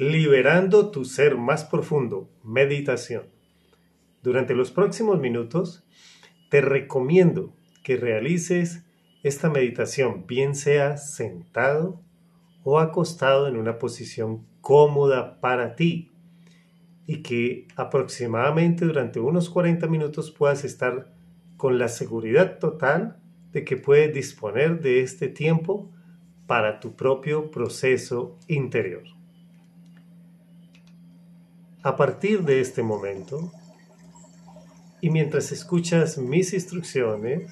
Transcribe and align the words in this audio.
Liberando 0.00 0.92
tu 0.92 1.04
ser 1.04 1.36
más 1.36 1.64
profundo, 1.64 2.30
meditación. 2.44 3.24
Durante 4.22 4.54
los 4.54 4.70
próximos 4.70 5.18
minutos 5.18 5.84
te 6.50 6.60
recomiendo 6.60 7.52
que 7.82 7.96
realices 7.96 8.84
esta 9.24 9.50
meditación, 9.50 10.24
bien 10.28 10.54
sea 10.54 10.98
sentado 10.98 12.00
o 12.62 12.78
acostado 12.78 13.48
en 13.48 13.56
una 13.56 13.80
posición 13.80 14.46
cómoda 14.60 15.40
para 15.40 15.74
ti 15.74 16.12
y 17.08 17.22
que 17.22 17.66
aproximadamente 17.74 18.84
durante 18.84 19.18
unos 19.18 19.50
40 19.50 19.88
minutos 19.88 20.30
puedas 20.30 20.62
estar 20.62 21.12
con 21.56 21.76
la 21.80 21.88
seguridad 21.88 22.60
total 22.60 23.20
de 23.50 23.64
que 23.64 23.76
puedes 23.76 24.14
disponer 24.14 24.80
de 24.80 25.00
este 25.00 25.26
tiempo 25.26 25.90
para 26.46 26.78
tu 26.78 26.94
propio 26.94 27.50
proceso 27.50 28.38
interior. 28.46 29.17
A 31.88 31.96
partir 31.96 32.42
de 32.44 32.60
este 32.60 32.82
momento, 32.82 33.50
y 35.00 35.08
mientras 35.08 35.52
escuchas 35.52 36.18
mis 36.18 36.52
instrucciones, 36.52 37.50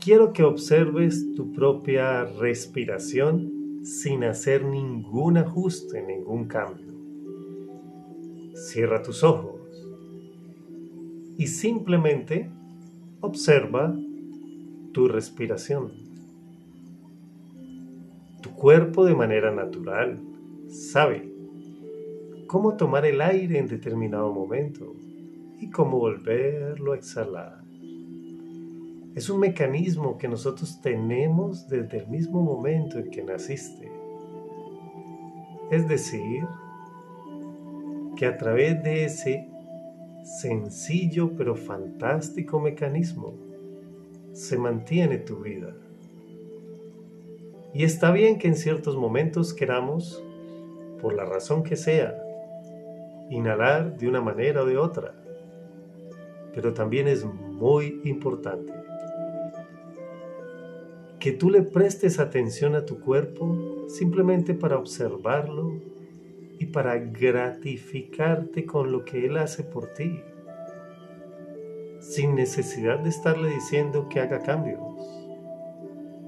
quiero 0.00 0.32
que 0.32 0.42
observes 0.42 1.34
tu 1.34 1.52
propia 1.52 2.24
respiración 2.24 3.84
sin 3.84 4.24
hacer 4.24 4.64
ningún 4.64 5.36
ajuste, 5.36 6.00
ningún 6.00 6.46
cambio. 6.46 6.94
Cierra 8.54 9.02
tus 9.02 9.22
ojos 9.22 9.60
y 11.36 11.48
simplemente 11.48 12.50
observa 13.20 13.94
tu 14.92 15.08
respiración. 15.08 15.92
Tu 18.40 18.48
cuerpo 18.52 19.04
de 19.04 19.14
manera 19.14 19.50
natural 19.54 20.18
sabe 20.70 21.31
cómo 22.52 22.76
tomar 22.76 23.06
el 23.06 23.22
aire 23.22 23.58
en 23.58 23.66
determinado 23.66 24.30
momento 24.30 24.94
y 25.58 25.70
cómo 25.70 25.98
volverlo 25.98 26.92
a 26.92 26.96
exhalar. 26.96 27.62
Es 29.14 29.30
un 29.30 29.40
mecanismo 29.40 30.18
que 30.18 30.28
nosotros 30.28 30.78
tenemos 30.82 31.66
desde 31.66 32.00
el 32.00 32.08
mismo 32.08 32.42
momento 32.42 32.98
en 32.98 33.10
que 33.10 33.24
naciste. 33.24 33.90
Es 35.70 35.88
decir, 35.88 36.44
que 38.16 38.26
a 38.26 38.36
través 38.36 38.82
de 38.82 39.06
ese 39.06 39.48
sencillo 40.22 41.34
pero 41.34 41.56
fantástico 41.56 42.60
mecanismo 42.60 43.32
se 44.34 44.58
mantiene 44.58 45.16
tu 45.16 45.36
vida. 45.36 45.74
Y 47.72 47.84
está 47.84 48.10
bien 48.10 48.38
que 48.38 48.48
en 48.48 48.56
ciertos 48.56 48.94
momentos 48.94 49.54
queramos, 49.54 50.22
por 51.00 51.14
la 51.14 51.24
razón 51.24 51.62
que 51.62 51.76
sea, 51.76 52.21
inhalar 53.32 53.96
de 53.96 54.08
una 54.08 54.20
manera 54.20 54.62
o 54.62 54.66
de 54.66 54.76
otra. 54.76 55.14
Pero 56.54 56.72
también 56.74 57.08
es 57.08 57.24
muy 57.24 58.00
importante 58.04 58.72
que 61.18 61.30
tú 61.30 61.50
le 61.50 61.62
prestes 61.62 62.18
atención 62.18 62.74
a 62.74 62.84
tu 62.84 62.98
cuerpo 62.98 63.86
simplemente 63.88 64.54
para 64.54 64.76
observarlo 64.76 65.80
y 66.58 66.66
para 66.66 66.98
gratificarte 66.98 68.66
con 68.66 68.90
lo 68.90 69.04
que 69.04 69.26
Él 69.26 69.36
hace 69.36 69.62
por 69.62 69.94
ti, 69.94 70.20
sin 72.00 72.34
necesidad 72.34 72.98
de 72.98 73.10
estarle 73.10 73.50
diciendo 73.50 74.08
que 74.08 74.18
haga 74.18 74.42
cambios, 74.42 74.80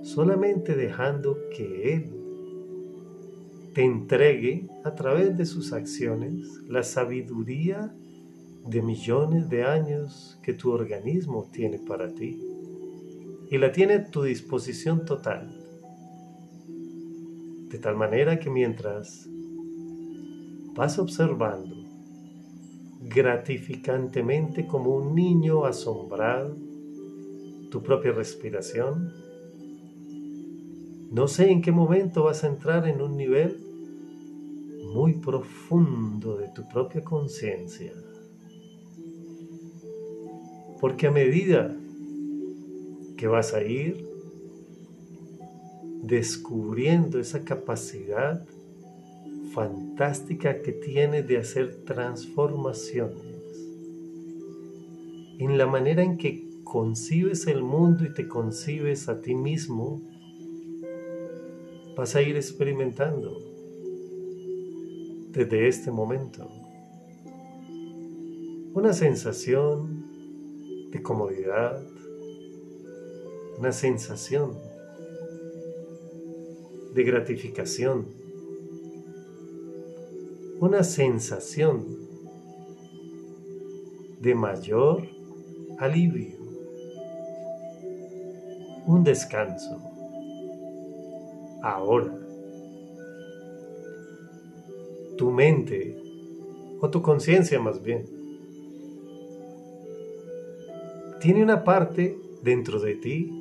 solamente 0.02 0.77
dejando 0.77 1.39
que 1.50 1.94
Él 1.94 2.14
te 3.75 3.83
entregue 3.83 4.69
a 4.84 4.94
través 4.94 5.36
de 5.36 5.44
sus 5.44 5.72
acciones 5.72 6.61
la 6.69 6.84
sabiduría 6.84 7.92
de 8.64 8.80
millones 8.80 9.50
de 9.50 9.64
años 9.64 10.39
que 10.42 10.55
tu 10.55 10.70
organismo 10.70 11.51
tiene 11.52 11.80
para 11.80 12.14
ti 12.14 12.40
y 13.51 13.58
la 13.58 13.73
tiene 13.73 13.95
a 13.95 14.11
tu 14.11 14.23
disposición 14.23 15.05
total. 15.05 15.52
De 17.68 17.79
tal 17.79 17.96
manera 17.96 18.39
que 18.39 18.48
mientras 18.48 19.29
vas 20.74 20.98
observando 21.01 21.74
gratificantemente 23.02 24.67
como 24.67 24.95
un 24.95 25.17
niño 25.17 25.64
asombrado 25.67 26.56
tu 27.70 27.83
propia 27.83 28.12
respiración, 28.12 29.12
no 31.11 31.27
sé 31.27 31.51
en 31.51 31.61
qué 31.61 31.73
momento 31.73 32.24
vas 32.24 32.45
a 32.45 32.48
entrar 32.48 32.89
en 32.89 33.02
un 33.02 33.17
nivel 33.17 33.64
muy 34.94 35.14
profundo 35.14 36.36
de 36.36 36.48
tu 36.55 36.68
propia 36.68 37.02
conciencia. 37.02 37.92
Porque 40.80 41.08
a 41.08 41.10
medida 41.10 41.77
que 43.16 43.27
vas 43.27 43.55
a 43.55 43.62
ir 43.64 44.06
descubriendo 46.02 47.18
esa 47.18 47.44
capacidad 47.44 48.46
fantástica 49.52 50.62
que 50.62 50.70
tiene 50.70 51.22
de 51.22 51.38
hacer 51.38 51.84
transformaciones 51.84 53.34
en 55.40 55.58
la 55.58 55.66
manera 55.66 56.05
en 56.05 56.18
que 56.18 56.48
concibes 56.62 57.48
el 57.48 57.64
mundo 57.64 58.05
y 58.05 58.14
te 58.14 58.28
concibes 58.28 59.08
a 59.08 59.20
ti 59.20 59.34
mismo, 59.34 60.00
vas 61.96 62.14
a 62.14 62.22
ir 62.22 62.36
experimentando 62.36 63.54
desde 65.34 65.67
este 65.67 65.90
momento. 65.90 66.48
Una 68.72 68.92
sensación 68.92 70.90
de 70.92 71.02
comodidad, 71.02 71.83
una 73.58 73.73
sensación 73.73 74.56
de 76.94 77.02
gratificación, 77.02 78.06
una 80.61 80.84
sensación 80.84 81.84
de 84.20 84.34
mayor 84.36 85.08
alivio, 85.78 86.39
un 88.86 89.02
descanso. 89.02 89.80
Ahora, 91.61 92.23
tu 95.24 95.30
mente 95.30 95.96
o 96.83 96.90
tu 96.90 97.01
conciencia 97.01 97.58
más 97.58 97.83
bien 97.83 98.05
tiene 101.18 101.42
una 101.42 101.64
parte 101.64 102.18
dentro 102.42 102.79
de 102.79 102.95
ti 102.96 103.33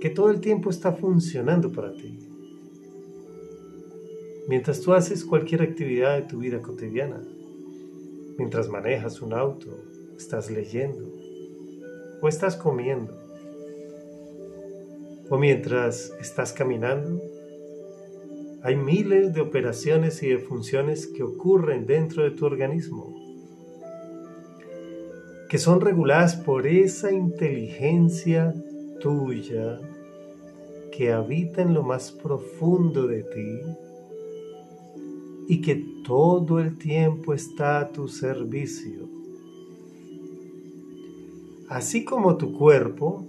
que 0.00 0.10
todo 0.10 0.30
el 0.30 0.40
tiempo 0.40 0.70
está 0.70 0.92
funcionando 0.92 1.72
para 1.72 1.92
ti. 1.94 2.16
Mientras 4.46 4.82
tú 4.82 4.92
haces 4.92 5.24
cualquier 5.24 5.62
actividad 5.62 6.14
de 6.14 6.28
tu 6.28 6.38
vida 6.38 6.62
cotidiana, 6.62 7.20
mientras 8.38 8.68
manejas 8.68 9.20
un 9.20 9.32
auto, 9.32 9.76
estás 10.16 10.48
leyendo, 10.48 11.10
o 12.22 12.28
estás 12.28 12.54
comiendo, 12.54 13.18
o 15.28 15.38
mientras 15.38 16.12
estás 16.20 16.52
caminando, 16.52 17.20
hay 18.64 18.76
miles 18.76 19.34
de 19.34 19.42
operaciones 19.42 20.22
y 20.22 20.28
de 20.28 20.38
funciones 20.38 21.06
que 21.06 21.22
ocurren 21.22 21.84
dentro 21.84 22.22
de 22.24 22.30
tu 22.30 22.46
organismo, 22.46 23.14
que 25.50 25.58
son 25.58 25.82
reguladas 25.82 26.34
por 26.34 26.66
esa 26.66 27.12
inteligencia 27.12 28.54
tuya 29.02 29.78
que 30.96 31.12
habita 31.12 31.60
en 31.60 31.74
lo 31.74 31.82
más 31.82 32.10
profundo 32.10 33.06
de 33.06 33.22
ti 33.24 33.60
y 35.46 35.60
que 35.60 35.84
todo 36.02 36.58
el 36.58 36.78
tiempo 36.78 37.34
está 37.34 37.80
a 37.80 37.92
tu 37.92 38.08
servicio. 38.08 39.10
Así 41.68 42.02
como 42.02 42.38
tu 42.38 42.56
cuerpo, 42.56 43.26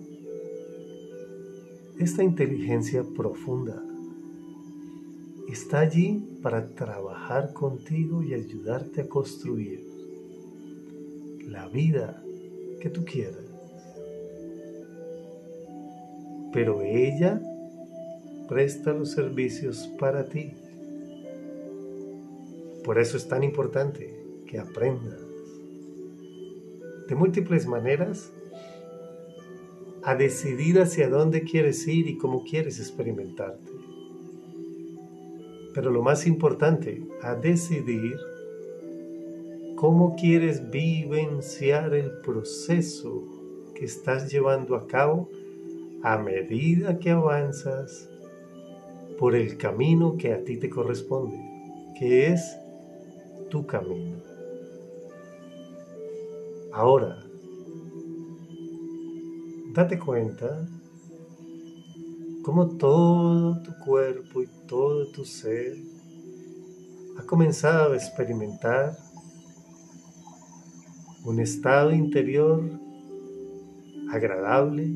esta 2.00 2.24
inteligencia 2.24 3.04
profunda 3.04 3.84
está 5.56 5.80
allí 5.80 6.22
para 6.42 6.68
trabajar 6.76 7.54
contigo 7.54 8.22
y 8.22 8.34
ayudarte 8.34 9.02
a 9.02 9.08
construir 9.08 9.80
la 11.48 11.70
vida 11.70 12.22
que 12.82 12.90
tú 12.90 13.06
quieras. 13.06 13.46
Pero 16.52 16.82
ella 16.82 17.42
presta 18.50 18.92
los 18.92 19.12
servicios 19.12 19.90
para 19.98 20.26
ti. 20.26 20.52
Por 22.84 23.00
eso 23.00 23.16
es 23.16 23.26
tan 23.30 23.42
importante 23.42 24.14
que 24.48 24.60
aprendas 24.60 25.22
de 27.08 27.16
múltiples 27.16 27.66
maneras 27.66 28.30
a 30.04 30.16
decidir 30.16 30.82
hacia 30.82 31.08
dónde 31.08 31.44
quieres 31.44 31.88
ir 31.88 32.10
y 32.10 32.18
cómo 32.18 32.44
quieres 32.44 32.78
experimentarte. 32.82 33.95
Pero 35.76 35.92
lo 35.92 36.02
más 36.02 36.26
importante, 36.26 37.04
a 37.22 37.36
decidir 37.36 38.18
cómo 39.76 40.16
quieres 40.16 40.72
vivenciar 40.72 41.94
el 41.94 42.12
proceso 42.22 43.26
que 43.76 43.84
estás 43.84 44.32
llevando 44.32 44.78
a 44.78 44.88
cabo 44.88 45.30
a 46.02 46.18
medida 46.18 46.98
que 46.98 47.12
avanzas 47.12 48.10
por 49.20 49.36
el 49.36 49.58
camino 49.58 50.16
que 50.18 50.32
a 50.32 50.46
ti 50.46 50.58
te 50.58 50.70
corresponde, 50.70 51.38
que 52.00 52.28
es 52.28 52.58
tu 53.50 53.66
camino. 53.66 54.22
Ahora, 56.72 57.22
date 59.74 60.00
cuenta 60.00 60.66
cómo 62.46 62.78
todo 62.78 63.60
tu 63.64 63.76
cuerpo 63.84 64.44
y 64.44 64.48
todo 64.68 65.08
tu 65.08 65.26
ser 65.26 65.76
ha 67.18 67.24
comenzado 67.24 67.94
a 67.94 67.96
experimentar 67.96 68.96
un 71.24 71.40
estado 71.40 71.92
interior 71.92 72.62
agradable 74.12 74.96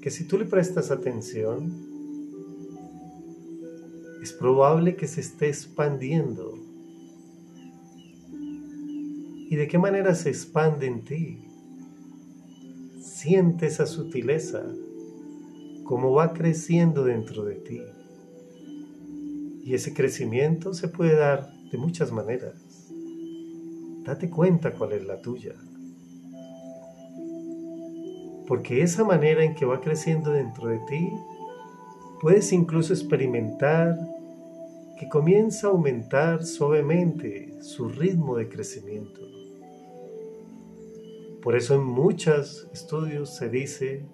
que 0.00 0.12
si 0.12 0.28
tú 0.28 0.38
le 0.38 0.44
prestas 0.44 0.92
atención 0.92 1.72
es 4.22 4.32
probable 4.32 4.94
que 4.94 5.08
se 5.08 5.22
esté 5.22 5.48
expandiendo. 5.48 6.56
¿Y 9.50 9.56
de 9.56 9.66
qué 9.66 9.76
manera 9.76 10.14
se 10.14 10.30
expande 10.30 10.86
en 10.86 11.02
ti? 11.02 11.48
Siente 13.00 13.66
esa 13.66 13.86
sutileza, 13.86 14.64
cómo 15.84 16.12
va 16.12 16.32
creciendo 16.32 17.04
dentro 17.04 17.44
de 17.44 17.54
ti. 17.56 17.82
Y 19.62 19.74
ese 19.74 19.94
crecimiento 19.94 20.74
se 20.74 20.88
puede 20.88 21.14
dar 21.14 21.50
de 21.70 21.78
muchas 21.78 22.12
maneras. 22.12 22.54
Date 24.04 24.28
cuenta 24.28 24.72
cuál 24.72 24.92
es 24.92 25.06
la 25.06 25.20
tuya. 25.20 25.54
Porque 28.46 28.82
esa 28.82 29.04
manera 29.04 29.42
en 29.42 29.54
que 29.54 29.64
va 29.64 29.80
creciendo 29.80 30.30
dentro 30.32 30.68
de 30.68 30.78
ti, 30.80 31.10
puedes 32.20 32.52
incluso 32.52 32.92
experimentar 32.92 33.98
que 34.98 35.08
comienza 35.08 35.66
a 35.66 35.70
aumentar 35.70 36.44
suavemente 36.44 37.54
su 37.62 37.88
ritmo 37.88 38.36
de 38.36 38.48
crecimiento. 38.48 39.20
Por 41.42 41.56
eso 41.56 41.74
en 41.74 41.84
muchos 41.84 42.68
estudios 42.72 43.34
se 43.34 43.48
dice 43.48 44.04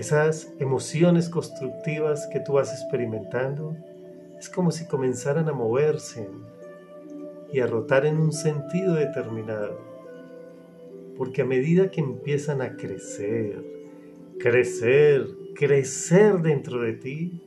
esas 0.00 0.52
emociones 0.58 1.28
constructivas 1.28 2.26
que 2.32 2.40
tú 2.40 2.54
vas 2.54 2.72
experimentando 2.72 3.76
es 4.38 4.48
como 4.48 4.70
si 4.70 4.86
comenzaran 4.86 5.48
a 5.48 5.52
moverse 5.52 6.28
y 7.52 7.60
a 7.60 7.66
rotar 7.66 8.06
en 8.06 8.18
un 8.18 8.32
sentido 8.32 8.94
determinado. 8.94 9.78
Porque 11.16 11.42
a 11.42 11.44
medida 11.44 11.90
que 11.90 12.00
empiezan 12.00 12.62
a 12.62 12.76
crecer, 12.76 13.62
crecer, 14.38 15.26
crecer 15.54 16.40
dentro 16.40 16.80
de 16.80 16.94
ti, 16.94 17.42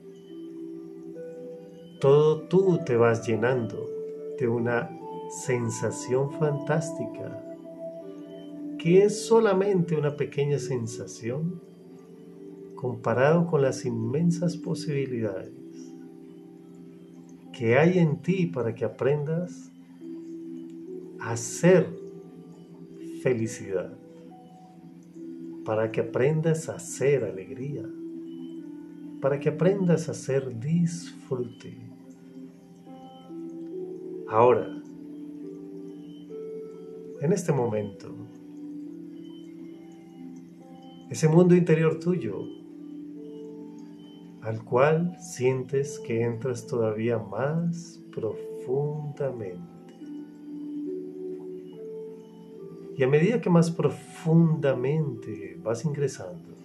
todo 1.99 2.43
tú 2.43 2.79
te 2.85 2.95
vas 2.95 3.27
llenando 3.27 3.89
de 4.37 4.47
una 4.47 4.89
sensación 5.45 6.31
fantástica, 6.33 7.41
que 8.77 9.03
es 9.03 9.25
solamente 9.25 9.95
una 9.95 10.15
pequeña 10.15 10.59
sensación 10.59 11.59
comparado 12.75 13.47
con 13.47 13.61
las 13.61 13.85
inmensas 13.85 14.57
posibilidades 14.57 15.53
que 17.51 17.77
hay 17.77 17.99
en 17.99 18.21
ti 18.21 18.47
para 18.47 18.75
que 18.75 18.83
aprendas 18.83 19.71
hacer 21.19 21.87
felicidad, 23.23 23.97
para 25.63 25.91
que 25.91 26.01
aprendas 26.01 26.67
a 26.67 26.75
hacer 26.75 27.23
alegría, 27.23 27.89
para 29.21 29.39
que 29.39 29.49
aprendas 29.49 30.09
a 30.09 30.11
hacer 30.11 30.59
disfrute. 30.59 31.77
Ahora, 34.27 34.67
en 37.21 37.31
este 37.31 37.53
momento, 37.53 38.13
ese 41.09 41.29
mundo 41.29 41.55
interior 41.55 41.99
tuyo, 41.99 42.64
al 44.45 44.63
cual 44.63 45.17
sientes 45.19 45.99
que 46.05 46.21
entras 46.21 46.67
todavía 46.67 47.17
más 47.17 47.99
profundamente. 48.13 49.95
Y 52.95 53.01
a 53.01 53.07
medida 53.07 53.41
que 53.41 53.49
más 53.49 53.71
profundamente 53.71 55.57
vas 55.63 55.83
ingresando, 55.83 56.55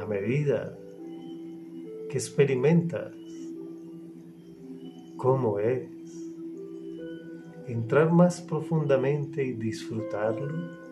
a 0.00 0.06
medida 0.06 0.76
que 2.10 2.18
experimentas 2.18 3.14
cómo 5.16 5.60
es, 5.60 5.88
entrar 7.68 8.10
más 8.12 8.40
profundamente 8.40 9.44
y 9.44 9.52
disfrutarlo, 9.52 10.82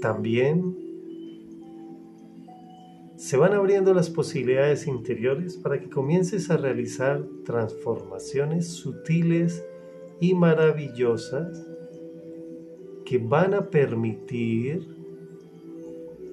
también 0.00 0.85
se 3.26 3.36
van 3.36 3.54
abriendo 3.54 3.92
las 3.92 4.08
posibilidades 4.08 4.86
interiores 4.86 5.56
para 5.56 5.80
que 5.80 5.90
comiences 5.90 6.48
a 6.48 6.56
realizar 6.56 7.24
transformaciones 7.44 8.68
sutiles 8.68 9.64
y 10.20 10.32
maravillosas 10.34 11.66
que 13.04 13.18
van 13.18 13.54
a 13.54 13.68
permitir 13.68 14.86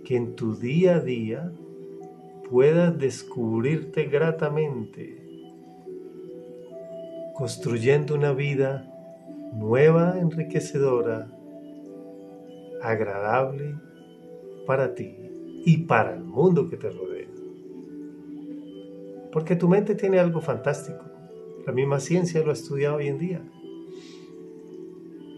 que 0.06 0.18
en 0.18 0.36
tu 0.36 0.56
día 0.56 0.98
a 0.98 1.00
día 1.00 1.52
puedas 2.48 2.96
descubrirte 2.96 4.04
gratamente, 4.06 5.18
construyendo 7.34 8.14
una 8.14 8.34
vida 8.34 8.88
nueva, 9.56 10.20
enriquecedora, 10.20 11.28
agradable 12.84 13.74
para 14.68 14.94
ti 14.94 15.23
y 15.66 15.78
para 15.78 16.16
el 16.16 16.24
mundo 16.24 16.70
que 16.70 16.78
te 16.78 16.90
rodea. 16.90 17.28
Porque 19.32 19.56
tu 19.56 19.68
mente 19.68 19.96
tiene 19.96 20.20
algo 20.20 20.42
fantástico. 20.42 21.04
La 21.66 21.74
misma 21.74 22.00
ciencia 22.00 22.44
lo 22.44 22.52
ha 22.52 22.54
estudiado 22.54 22.98
hoy 22.98 23.08
en 23.08 23.18
día. 23.18 23.42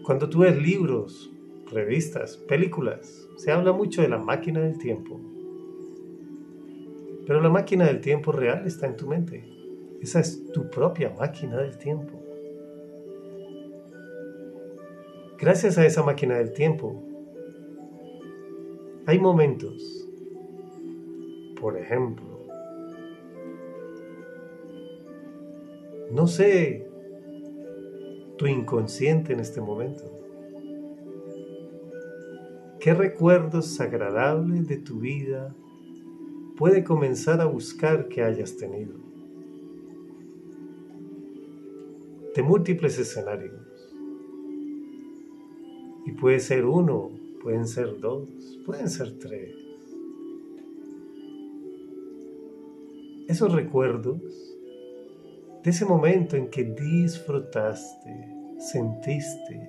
Cuando 0.04 0.28
tú 0.28 0.40
ves 0.40 0.60
libros, 0.60 1.32
revistas, 1.70 2.36
películas, 2.36 3.28
se 3.36 3.52
habla 3.52 3.72
mucho 3.72 4.02
de 4.02 4.08
la 4.08 4.18
máquina 4.18 4.60
del 4.60 4.78
tiempo. 4.78 5.20
Pero 7.26 7.40
la 7.40 7.48
máquina 7.48 7.86
del 7.86 8.00
tiempo 8.00 8.32
real 8.32 8.66
está 8.66 8.86
en 8.86 8.96
tu 8.96 9.06
mente. 9.06 9.44
Esa 10.00 10.20
es 10.20 10.52
tu 10.52 10.68
propia 10.70 11.14
máquina 11.18 11.56
del 11.58 11.76
tiempo. 11.78 12.22
Gracias 15.38 15.76
a 15.76 15.84
esa 15.84 16.02
máquina 16.02 16.38
del 16.38 16.52
tiempo, 16.52 17.02
hay 19.08 19.18
momentos, 19.18 20.05
por 21.66 21.76
ejemplo, 21.76 22.46
no 26.12 26.28
sé 26.28 26.86
tu 28.38 28.46
inconsciente 28.46 29.32
en 29.32 29.40
este 29.40 29.60
momento? 29.60 30.04
¿Qué 32.78 32.94
recuerdos 32.94 33.80
agradables 33.80 34.68
de 34.68 34.76
tu 34.76 35.00
vida 35.00 35.56
puede 36.56 36.84
comenzar 36.84 37.40
a 37.40 37.46
buscar 37.46 38.06
que 38.06 38.22
hayas 38.22 38.56
tenido? 38.56 38.94
De 42.32 42.44
múltiples 42.44 42.96
escenarios. 42.96 43.60
Y 46.06 46.12
puede 46.12 46.38
ser 46.38 46.64
uno, 46.64 47.10
pueden 47.42 47.66
ser 47.66 47.98
dos, 47.98 48.30
pueden 48.64 48.88
ser 48.88 49.18
tres. 49.18 49.65
Esos 53.28 53.52
recuerdos 53.52 54.22
de 55.64 55.70
ese 55.70 55.84
momento 55.84 56.36
en 56.36 56.48
que 56.48 56.62
disfrutaste, 56.62 58.32
sentiste, 58.58 59.68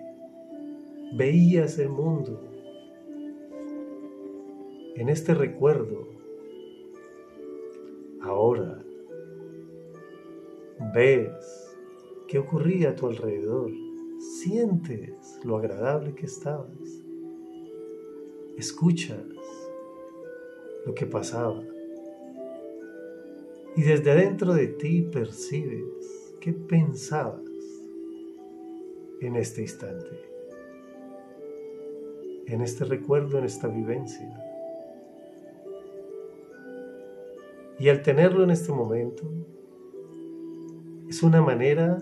veías 1.14 1.80
el 1.80 1.90
mundo. 1.90 2.40
En 4.96 5.10
este 5.10 5.34
recuerdo, 5.34 6.08
ahora 8.22 8.84
ves 10.94 11.76
qué 12.28 12.38
ocurría 12.38 12.92
a 12.92 12.96
tu 12.96 13.08
alrededor, 13.08 13.72
sientes 14.20 15.40
lo 15.44 15.58
agradable 15.58 16.14
que 16.14 16.28
estabas, 16.28 17.04
escuchas 18.56 19.26
lo 20.86 20.94
que 20.94 21.08
pasaba 21.08 21.64
Y 23.78 23.84
desde 23.84 24.10
adentro 24.10 24.56
de 24.56 24.66
ti 24.66 25.04
percibes 25.04 26.34
qué 26.42 26.52
pensabas 26.52 27.44
en 29.22 29.36
este 29.36 29.62
instante, 29.62 30.20
en 32.48 32.62
este 32.62 32.86
recuerdo, 32.86 33.38
en 33.38 33.46
esta 33.46 33.68
vivencia. 33.68 34.28
Y 37.78 37.90
al 37.90 38.02
tenerlo 38.02 38.44
en 38.44 38.50
este 38.50 38.72
momento, 38.72 39.32
es 41.08 41.22
una 41.22 41.44
manera 41.44 42.02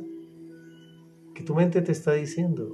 que 1.33 1.43
tu 1.43 1.55
mente 1.55 1.81
te 1.81 1.91
está 1.91 2.13
diciendo. 2.13 2.73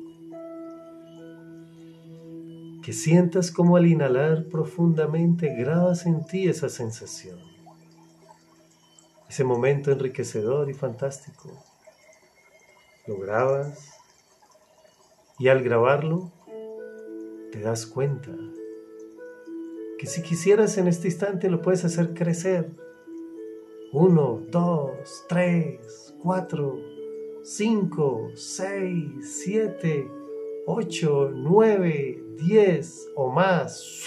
Que 2.84 2.94
sientas 2.94 3.52
como 3.52 3.78
al 3.78 3.88
inhalar 3.88 4.46
profundamente 4.46 5.56
grabas 5.56 6.06
en 6.06 6.24
ti 6.24 6.48
esa 6.48 6.70
sensación. 6.70 7.51
Ese 9.32 9.46
momento 9.46 9.94
enriquecedor 9.94 10.70
y 10.70 10.74
fantástico. 10.74 11.50
Lo 13.08 13.18
grabas 13.18 13.98
y 15.40 15.48
al 15.48 15.64
grabarlo 15.64 16.34
te 17.54 17.62
das 17.62 17.86
cuenta 17.86 18.36
que 19.98 20.06
si 20.06 20.22
quisieras 20.22 20.78
en 20.78 20.90
este 20.90 21.08
instante 21.08 21.50
lo 21.50 21.62
puedes 21.62 21.86
hacer 21.86 22.14
crecer. 22.14 22.72
Uno, 23.94 24.42
dos, 24.50 25.24
tres, 25.30 26.14
cuatro, 26.22 26.78
5, 27.42 28.32
6, 28.36 29.44
7, 29.46 30.12
8, 30.66 31.32
9, 31.34 32.24
10 32.38 33.08
o 33.16 33.32
más. 33.32 34.04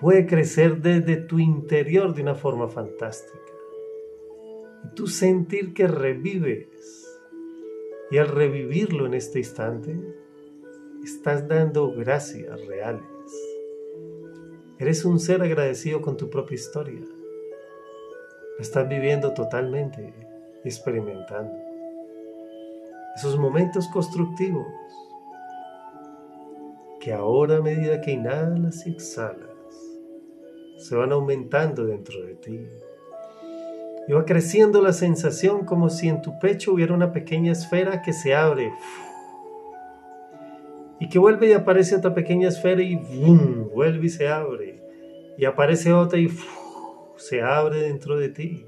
Puede 0.00 0.26
crecer 0.26 0.82
desde 0.82 1.16
tu 1.16 1.38
interior 1.38 2.14
de 2.14 2.22
una 2.22 2.34
forma 2.34 2.68
fantástica. 2.68 3.38
Y 4.84 4.94
tú 4.94 5.06
sentir 5.06 5.72
que 5.72 5.88
revives. 5.88 7.02
Y 8.10 8.18
al 8.18 8.28
revivirlo 8.28 9.06
en 9.06 9.14
este 9.14 9.38
instante, 9.38 9.98
estás 11.02 11.48
dando 11.48 11.92
gracias 11.92 12.66
reales. 12.66 13.02
Eres 14.78 15.04
un 15.06 15.18
ser 15.18 15.40
agradecido 15.40 16.02
con 16.02 16.16
tu 16.16 16.28
propia 16.28 16.56
historia. 16.56 17.00
estás 18.58 18.88
viviendo 18.88 19.32
totalmente 19.32 20.12
experimentando. 20.64 21.56
Esos 23.16 23.38
momentos 23.38 23.88
constructivos 23.88 24.66
que 27.00 27.12
ahora 27.12 27.56
a 27.56 27.62
medida 27.62 28.00
que 28.00 28.10
inhalas 28.10 28.86
y 28.86 28.90
exhalas, 28.90 29.55
se 30.76 30.94
van 30.94 31.12
aumentando 31.12 31.84
dentro 31.84 32.22
de 32.22 32.34
ti. 32.34 32.60
Y 34.08 34.12
va 34.12 34.24
creciendo 34.24 34.80
la 34.82 34.92
sensación 34.92 35.64
como 35.64 35.90
si 35.90 36.08
en 36.08 36.22
tu 36.22 36.38
pecho 36.38 36.72
hubiera 36.72 36.94
una 36.94 37.12
pequeña 37.12 37.52
esfera 37.52 38.02
que 38.02 38.12
se 38.12 38.34
abre. 38.34 38.72
Y 41.00 41.08
que 41.08 41.18
vuelve 41.18 41.48
y 41.48 41.52
aparece 41.52 41.96
otra 41.96 42.14
pequeña 42.14 42.48
esfera 42.48 42.82
y 42.82 42.96
vuelve 43.74 44.06
y 44.06 44.10
se 44.10 44.28
abre. 44.28 44.80
Y 45.36 45.44
aparece 45.44 45.92
otra 45.92 46.18
y 46.18 46.30
se 47.16 47.42
abre 47.42 47.80
dentro 47.80 48.16
de 48.16 48.28
ti. 48.28 48.66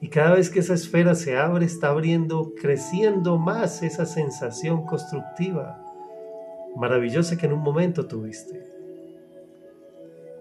Y 0.00 0.08
cada 0.08 0.34
vez 0.34 0.50
que 0.50 0.60
esa 0.60 0.74
esfera 0.74 1.14
se 1.14 1.36
abre, 1.36 1.66
está 1.66 1.88
abriendo, 1.88 2.52
creciendo 2.60 3.38
más 3.38 3.82
esa 3.82 4.06
sensación 4.06 4.84
constructiva, 4.86 5.78
maravillosa 6.74 7.36
que 7.36 7.46
en 7.46 7.52
un 7.52 7.60
momento 7.60 8.06
tuviste. 8.06 8.69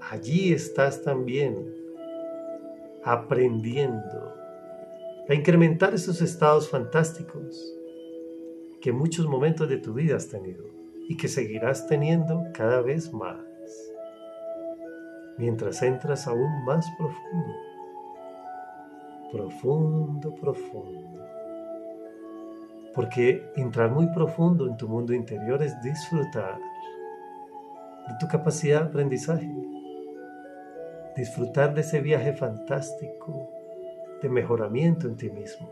Allí 0.10 0.54
estás 0.54 1.04
también 1.04 1.74
aprendiendo 3.04 4.36
a 5.28 5.34
incrementar 5.34 5.94
esos 5.94 6.22
estados 6.22 6.70
fantásticos 6.70 7.76
que 8.82 8.92
muchos 8.92 9.28
momentos 9.28 9.70
de 9.70 9.78
tu 9.78 9.94
vida 9.94 10.16
has 10.16 10.28
tenido 10.28 10.66
y 11.08 11.16
que 11.16 11.28
seguirás 11.28 11.88
teniendo 11.88 12.44
cada 12.54 12.82
vez 12.82 13.14
más 13.14 13.38
mientras 15.38 15.82
entras 15.82 16.28
aún 16.28 16.66
más 16.66 16.86
profundo 16.98 17.70
profundo, 19.32 20.34
profundo. 20.36 21.26
Porque 22.94 23.44
entrar 23.56 23.92
muy 23.92 24.08
profundo 24.08 24.68
en 24.68 24.78
tu 24.78 24.88
mundo 24.88 25.14
interior 25.14 25.62
es 25.62 25.80
disfrutar 25.82 26.60
de 28.08 28.14
tu 28.20 28.28
capacidad 28.28 28.82
de 28.82 28.88
aprendizaje, 28.88 29.50
disfrutar 31.20 31.74
de 31.74 31.82
ese 31.82 32.00
viaje 32.00 32.32
fantástico 32.34 33.50
de 34.22 34.30
mejoramiento 34.30 35.08
en 35.08 35.18
ti 35.18 35.30
mismo. 35.30 35.70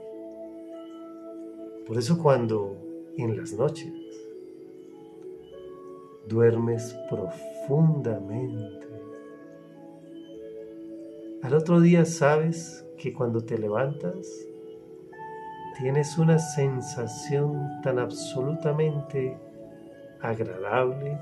Por 1.88 1.98
eso 1.98 2.22
cuando 2.22 2.76
en 3.18 3.38
las 3.38 3.54
noches 3.54 3.94
duermes 6.28 6.94
profundamente, 7.10 8.88
al 11.44 11.54
otro 11.54 11.80
día 11.80 12.04
sabes 12.04 12.86
que 12.98 13.14
cuando 13.14 13.46
te 13.46 13.58
levantas 13.58 14.28
tienes 15.78 16.18
una 16.18 16.40
sensación 16.40 17.82
tan 17.84 18.00
absolutamente 18.00 19.38
agradable 20.20 21.18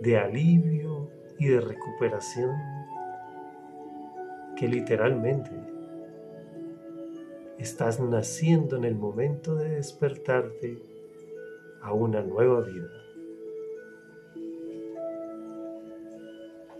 de 0.00 0.16
alivio 0.18 0.89
y 1.40 1.48
de 1.48 1.60
recuperación 1.60 2.54
que 4.56 4.68
literalmente 4.68 5.50
estás 7.58 7.98
naciendo 7.98 8.76
en 8.76 8.84
el 8.84 8.94
momento 8.94 9.54
de 9.54 9.70
despertarte 9.70 10.78
a 11.80 11.94
una 11.94 12.20
nueva 12.20 12.60
vida. 12.60 12.90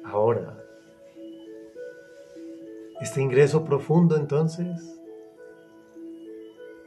Ahora, 0.05 0.63
este 3.01 3.23
ingreso 3.23 3.65
profundo 3.65 4.15
entonces 4.15 4.77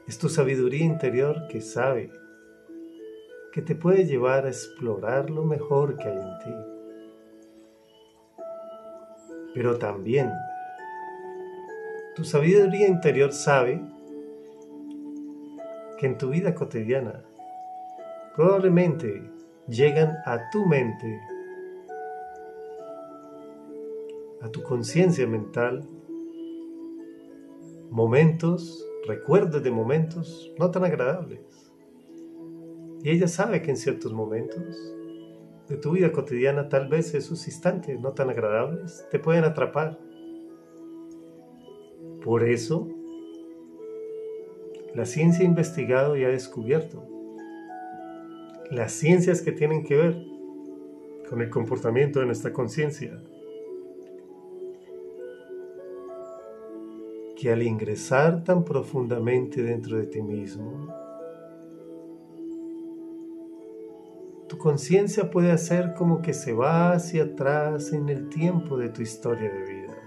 es 0.08 0.20
tu 0.20 0.30
sabiduría 0.30 0.86
interior 0.86 1.48
que 1.50 1.60
sabe 1.60 2.12
que 3.52 3.64
te 3.64 3.74
puede 3.74 4.06
llevar 4.06 4.46
a 4.46 4.50
explorar 4.50 5.32
lo 5.32 5.44
mejor 5.44 5.98
que 5.98 6.04
hay 6.04 6.18
en 6.18 6.40
ti. 6.40 6.73
Pero 9.54 9.78
también 9.78 10.32
tu 12.16 12.24
sabiduría 12.24 12.88
interior 12.88 13.32
sabe 13.32 13.82
que 15.98 16.06
en 16.06 16.18
tu 16.18 16.30
vida 16.30 16.54
cotidiana 16.54 17.24
probablemente 18.36 19.32
llegan 19.68 20.18
a 20.26 20.50
tu 20.52 20.66
mente, 20.66 21.20
a 24.42 24.50
tu 24.50 24.62
conciencia 24.64 25.26
mental, 25.28 25.88
momentos, 27.90 28.88
recuerdos 29.08 29.64
de 29.64 29.72
momentos 29.72 30.54
no 30.60 30.72
tan 30.72 30.84
agradables. 30.84 31.42
Y 33.04 33.10
ella 33.10 33.28
sabe 33.28 33.62
que 33.62 33.72
en 33.72 33.78
ciertos 33.78 34.14
momentos 34.14 34.96
de 35.70 35.78
tu 35.78 35.92
vida 35.92 36.12
cotidiana, 36.12 36.70
tal 36.70 36.88
vez 36.88 37.14
esos 37.14 37.48
instantes 37.48 38.00
no 38.00 38.12
tan 38.14 38.30
agradables 38.30 39.06
te 39.12 39.20
pueden 39.20 39.44
atrapar. 39.44 40.00
Por 42.24 42.44
eso, 42.44 42.90
la 44.94 45.06
ciencia 45.06 45.44
ha 45.44 45.48
investigado 45.48 46.16
y 46.16 46.24
ha 46.24 46.30
descubierto 46.30 47.04
las 48.70 48.92
ciencias 48.92 49.42
que 49.42 49.52
tienen 49.52 49.84
que 49.84 49.96
ver 49.96 50.26
con 51.30 51.42
el 51.42 51.50
comportamiento 51.50 52.20
de 52.20 52.26
nuestra 52.26 52.52
conciencia, 52.54 53.22
que 57.36 57.52
al 57.52 57.62
ingresar 57.64 58.44
tan 58.44 58.64
profundamente 58.64 59.62
dentro 59.62 59.98
de 59.98 60.08
ti 60.08 60.22
mismo, 60.22 60.88
tu 64.54 64.60
conciencia 64.60 65.32
puede 65.32 65.52
hacer 65.52 65.96
como 65.96 66.22
que 66.22 66.32
se 66.32 66.54
va 66.54 66.92
hacia 66.92 67.24
atrás 67.24 67.92
en 67.92 68.08
el 68.08 68.30
tiempo 68.30 68.78
de 68.78 68.90
tu 68.90 69.02
historia 69.02 69.52
de 69.52 69.64
vida, 69.64 69.98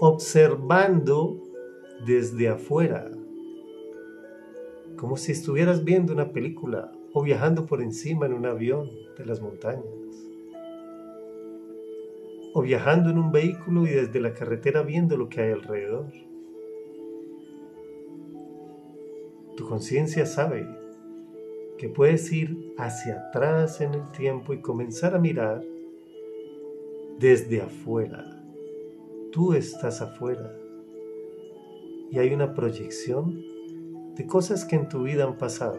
observando 0.00 1.40
desde 2.04 2.48
afuera, 2.48 3.08
como 4.96 5.16
si 5.16 5.30
estuvieras 5.30 5.84
viendo 5.84 6.12
una 6.12 6.32
película 6.32 6.90
o 7.12 7.22
viajando 7.22 7.66
por 7.66 7.82
encima 7.82 8.26
en 8.26 8.32
un 8.32 8.44
avión 8.44 8.90
de 9.16 9.24
las 9.24 9.40
montañas 9.40 9.84
o 12.52 12.62
viajando 12.62 13.10
en 13.10 13.18
un 13.18 13.30
vehículo 13.30 13.86
y 13.86 13.90
desde 13.90 14.18
la 14.18 14.34
carretera 14.34 14.82
viendo 14.82 15.16
lo 15.16 15.28
que 15.28 15.40
hay 15.40 15.52
alrededor. 15.52 16.10
Tu 19.56 19.68
conciencia 19.68 20.26
sabe 20.26 20.77
que 21.78 21.88
puedes 21.88 22.30
ir 22.32 22.74
hacia 22.76 23.28
atrás 23.28 23.80
en 23.80 23.94
el 23.94 24.10
tiempo 24.12 24.52
y 24.52 24.60
comenzar 24.60 25.14
a 25.14 25.18
mirar 25.18 25.64
desde 27.18 27.62
afuera. 27.62 28.24
Tú 29.32 29.54
estás 29.54 30.02
afuera. 30.02 30.54
Y 32.10 32.18
hay 32.18 32.34
una 32.34 32.54
proyección 32.54 33.42
de 34.14 34.26
cosas 34.26 34.64
que 34.64 34.76
en 34.76 34.88
tu 34.88 35.04
vida 35.04 35.24
han 35.24 35.38
pasado. 35.38 35.78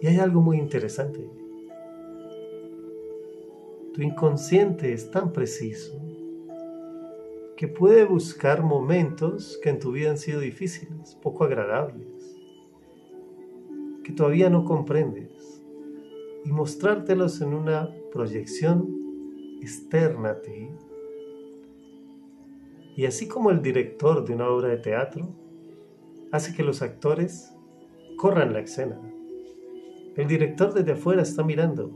Y 0.00 0.06
hay 0.06 0.18
algo 0.18 0.40
muy 0.40 0.58
interesante. 0.58 1.28
Tu 3.94 4.02
inconsciente 4.02 4.92
es 4.92 5.10
tan 5.10 5.32
preciso 5.32 6.00
que 7.56 7.68
puede 7.68 8.04
buscar 8.04 8.62
momentos 8.62 9.58
que 9.62 9.70
en 9.70 9.78
tu 9.78 9.92
vida 9.92 10.10
han 10.10 10.18
sido 10.18 10.40
difíciles, 10.40 11.16
poco 11.22 11.44
agradables, 11.44 12.13
que 14.04 14.12
todavía 14.12 14.50
no 14.50 14.64
comprendes, 14.64 15.64
y 16.44 16.52
mostrártelos 16.52 17.40
en 17.40 17.54
una 17.54 17.90
proyección 18.12 18.86
externa 19.60 20.30
a 20.30 20.42
ti. 20.42 20.68
Y 22.96 23.06
así 23.06 23.26
como 23.26 23.50
el 23.50 23.62
director 23.62 24.24
de 24.24 24.34
una 24.34 24.48
obra 24.48 24.68
de 24.68 24.76
teatro 24.76 25.34
hace 26.30 26.54
que 26.54 26.62
los 26.62 26.82
actores 26.82 27.52
corran 28.16 28.52
la 28.52 28.60
escena, 28.60 29.00
el 30.16 30.28
director 30.28 30.72
desde 30.72 30.92
afuera 30.92 31.22
está 31.22 31.42
mirando, 31.42 31.90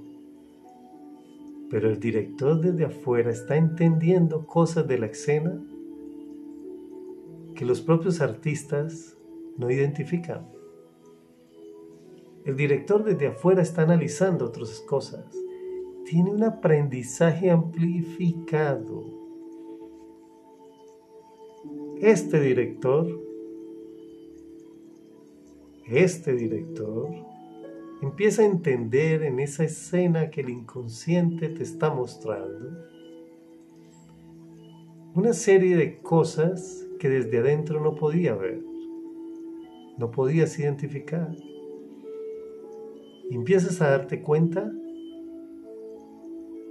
pero 1.71 1.89
el 1.89 2.01
director 2.01 2.61
desde 2.61 2.87
afuera 2.87 3.31
está 3.31 3.57
entendiendo 3.57 4.47
cosas 4.47 4.89
de 4.89 4.99
la 4.99 5.07
escena 5.07 5.63
que 7.55 7.65
los 7.65 7.81
propios 7.81 8.21
artistas 8.21 9.17
no 9.57 9.71
identifican. 9.71 10.58
El 12.49 12.57
director 12.57 13.05
desde 13.05 13.27
afuera 13.27 13.61
está 13.61 13.83
analizando 13.83 14.47
otras 14.47 14.81
cosas. 14.81 15.27
Tiene 16.07 16.31
un 16.31 16.43
aprendizaje 16.43 17.51
amplificado. 17.51 19.05
Este 22.01 22.41
director, 22.41 23.07
este 25.89 26.33
director, 26.33 27.11
empieza 28.01 28.41
a 28.41 28.47
entender 28.47 29.25
en 29.25 29.41
esa 29.41 29.65
escena 29.65 30.31
que 30.31 30.41
el 30.41 30.49
inconsciente 30.49 31.51
te 31.51 31.63
está 31.63 31.93
mostrando 31.93 32.79
una 35.15 35.35
serie 35.35 35.77
de 35.77 35.99
cosas 35.99 36.87
que 36.99 37.11
desde 37.11 37.41
adentro 37.41 37.79
no 37.83 37.95
podía 37.95 38.35
ver, 38.35 38.63
no 39.99 40.11
podías 40.11 40.59
identificar 40.59 41.37
y 43.31 43.35
empiezas 43.35 43.81
a 43.81 43.91
darte 43.91 44.23
cuenta 44.23 44.73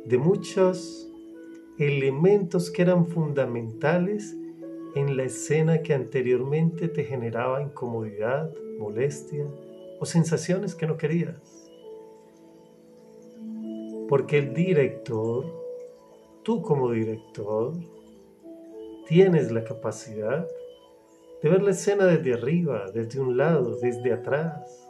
de 0.06 0.18
muchos 0.18 1.12
elementos 1.78 2.72
que 2.72 2.82
eran 2.82 3.08
fundamentales 3.08 4.36
en 4.96 5.16
la 5.16 5.24
escena 5.24 5.82
que 5.84 5.94
anteriormente 5.94 6.88
te 6.88 7.04
generaba 7.04 7.62
incomodidad, 7.62 8.52
molestia 8.80 9.46
o 10.00 10.06
sensaciones 10.06 10.74
que 10.74 10.88
no 10.88 10.98
querías. 10.98 11.70
Porque 14.08 14.40
el 14.40 14.54
director, 14.54 15.46
tú 16.44 16.62
como 16.62 16.92
director, 16.92 17.74
tienes 19.08 19.52
la 19.52 19.64
capacidad 19.64 20.48
de 21.44 21.50
ver 21.50 21.62
la 21.62 21.72
escena 21.72 22.06
desde 22.06 22.34
arriba, 22.34 22.86
desde 22.92 23.20
un 23.20 23.38
lado, 23.38 23.78
desde 23.80 24.14
atrás 24.14 24.87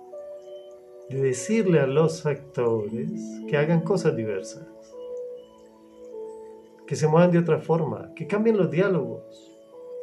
de 1.10 1.22
decirle 1.22 1.80
a 1.80 1.88
los 1.88 2.26
actores 2.26 3.22
que 3.48 3.58
hagan 3.58 3.82
cosas 3.82 4.16
diversas, 4.16 4.68
que 6.86 6.96
se 6.96 7.08
muevan 7.08 7.32
de 7.32 7.40
otra 7.40 7.60
forma, 7.60 8.14
que 8.16 8.28
cambien 8.28 8.58
los 8.58 8.70
diálogos, 8.70 9.54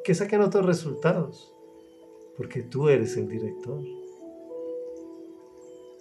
que 0.03 0.15
saquen 0.15 0.41
otros 0.41 0.65
resultados, 0.65 1.55
porque 2.37 2.63
tú 2.63 2.89
eres 2.89 3.17
el 3.17 3.29
director. 3.29 3.83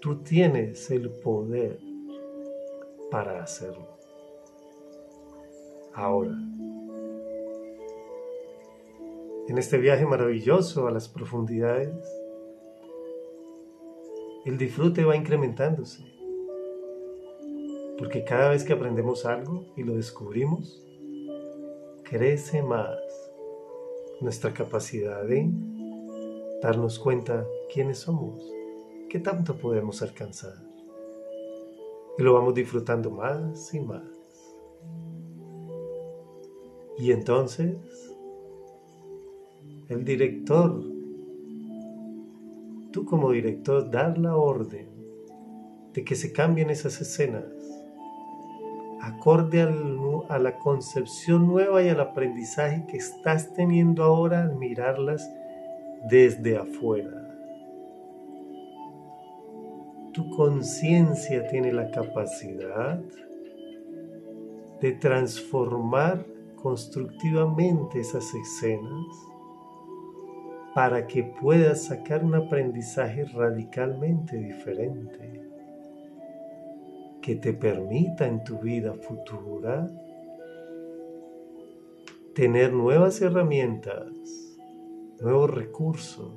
Tú 0.01 0.21
tienes 0.23 0.89
el 0.91 1.09
poder 1.09 1.79
para 3.09 3.41
hacerlo. 3.41 3.87
Ahora, 5.93 6.35
en 9.47 9.57
este 9.57 9.77
viaje 9.77 10.05
maravilloso 10.05 10.87
a 10.87 10.91
las 10.91 11.07
profundidades, 11.07 11.93
el 14.45 14.57
disfrute 14.57 15.05
va 15.05 15.15
incrementándose. 15.15 16.03
Porque 17.97 18.23
cada 18.25 18.49
vez 18.49 18.63
que 18.63 18.73
aprendemos 18.73 19.25
algo 19.25 19.73
y 19.77 19.83
lo 19.83 19.95
descubrimos, 19.95 20.85
crece 22.03 22.61
más 22.61 22.97
nuestra 24.19 24.53
capacidad 24.53 25.23
de 25.23 25.49
darnos 26.61 26.99
cuenta 26.99 27.45
quiénes 27.73 27.99
somos, 27.99 28.43
qué 29.09 29.19
tanto 29.19 29.57
podemos 29.57 30.01
alcanzar. 30.01 30.55
Y 32.17 32.23
lo 32.23 32.33
vamos 32.33 32.53
disfrutando 32.53 33.09
más 33.09 33.73
y 33.73 33.79
más. 33.79 34.03
Y 36.97 37.11
entonces, 37.11 37.77
el 39.89 40.03
director 40.03 40.92
tú 42.93 43.05
como 43.05 43.31
director 43.31 43.91
dar 43.91 44.17
la 44.17 44.37
orden 44.37 44.87
de 45.93 46.05
que 46.05 46.15
se 46.15 46.31
cambien 46.31 46.69
esas 46.69 47.01
escenas 47.01 47.43
acorde 49.01 49.61
a 50.29 50.39
la 50.39 50.57
concepción 50.59 51.47
nueva 51.47 51.83
y 51.83 51.89
al 51.89 51.99
aprendizaje 51.99 52.85
que 52.87 52.95
estás 52.95 53.53
teniendo 53.53 54.03
ahora 54.03 54.43
al 54.43 54.55
mirarlas 54.55 55.29
desde 56.09 56.57
afuera. 56.57 57.19
Tu 60.13 60.29
conciencia 60.29 61.45
tiene 61.47 61.73
la 61.73 61.91
capacidad 61.91 63.01
de 64.79 64.91
transformar 64.93 66.25
constructivamente 66.55 67.99
esas 67.99 68.33
escenas 68.33 69.32
para 70.73 71.05
que 71.05 71.23
puedas 71.23 71.85
sacar 71.85 72.23
un 72.23 72.35
aprendizaje 72.35 73.25
radicalmente 73.25 74.37
diferente 74.37 75.41
que 77.21 77.35
te 77.35 77.53
permita 77.53 78.27
en 78.27 78.43
tu 78.43 78.59
vida 78.59 78.93
futura 78.93 79.89
tener 82.33 82.73
nuevas 82.73 83.21
herramientas, 83.21 84.09
nuevos 85.21 85.49
recursos 85.51 86.33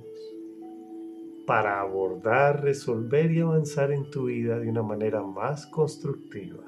para 1.47 1.81
abordar, 1.81 2.63
resolver 2.63 3.31
y 3.33 3.41
avanzar 3.41 3.91
en 3.93 4.11
tu 4.11 4.27
vida 4.27 4.59
de 4.59 4.69
una 4.69 4.83
manera 4.83 5.23
más 5.23 5.67
constructiva. 5.67 6.65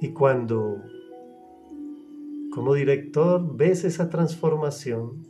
Y 0.00 0.12
cuando 0.12 0.82
como 2.56 2.72
director 2.72 3.54
ves 3.54 3.84
esa 3.84 4.08
transformación, 4.08 5.26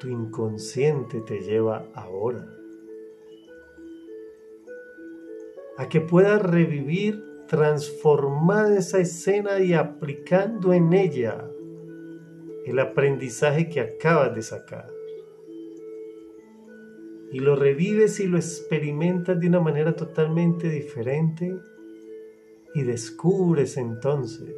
tu 0.00 0.08
inconsciente 0.08 1.20
te 1.20 1.42
lleva 1.42 1.88
ahora 1.94 2.52
a 5.78 5.88
que 5.88 6.00
puedas 6.00 6.42
revivir 6.42 7.22
transformada 7.46 8.76
esa 8.76 8.98
escena 8.98 9.60
y 9.60 9.74
aplicando 9.74 10.72
en 10.72 10.92
ella 10.92 11.48
el 12.66 12.80
aprendizaje 12.80 13.68
que 13.68 13.78
acabas 13.78 14.34
de 14.34 14.42
sacar. 14.42 14.90
Y 17.30 17.38
lo 17.38 17.54
revives 17.54 18.18
y 18.18 18.26
lo 18.26 18.38
experimentas 18.38 19.38
de 19.38 19.46
una 19.46 19.60
manera 19.60 19.94
totalmente 19.94 20.68
diferente 20.68 21.54
y 22.74 22.82
descubres 22.82 23.76
entonces 23.76 24.54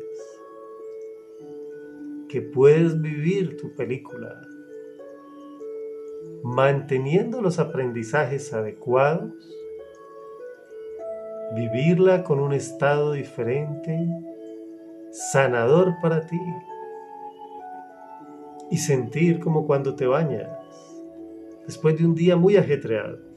que 2.29 2.43
puedes 2.43 3.01
vivir 3.01 3.57
tu 3.57 3.75
película 3.75 4.41
manteniendo 6.45 7.41
los 7.41 7.59
aprendizajes 7.59 8.53
adecuados, 8.53 9.33
vivirla 11.55 12.23
con 12.23 12.39
un 12.39 12.53
estado 12.53 13.13
diferente, 13.13 14.07
sanador 15.11 15.95
para 16.03 16.27
ti 16.27 16.41
y 18.71 18.77
sentir 18.77 19.41
como 19.41 19.67
cuando 19.67 19.95
te 19.95 20.07
bañas 20.07 20.51
después 21.67 21.97
de 21.97 22.05
un 22.05 22.15
día 22.15 22.37
muy 22.37 22.57
ajetreado 22.57 23.34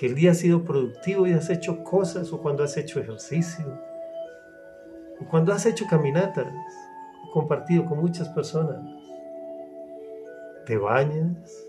que 0.00 0.06
el 0.06 0.14
día 0.14 0.30
ha 0.30 0.34
sido 0.34 0.64
productivo 0.64 1.26
y 1.26 1.32
has 1.32 1.50
hecho 1.50 1.84
cosas, 1.84 2.32
o 2.32 2.40
cuando 2.40 2.64
has 2.64 2.74
hecho 2.78 3.00
ejercicio, 3.00 3.66
o 5.20 5.28
cuando 5.28 5.52
has 5.52 5.66
hecho 5.66 5.84
caminatas, 5.86 6.46
o 7.22 7.30
compartido 7.32 7.84
con 7.84 8.00
muchas 8.00 8.30
personas. 8.30 8.82
Te 10.64 10.78
bañas 10.78 11.66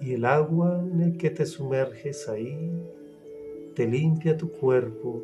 Y 0.00 0.14
el 0.14 0.24
agua 0.24 0.80
en 0.80 1.00
el 1.00 1.16
que 1.16 1.30
te 1.30 1.46
sumerges 1.46 2.28
ahí 2.28 2.72
te 3.76 3.86
limpia 3.86 4.36
tu 4.36 4.50
cuerpo 4.50 5.22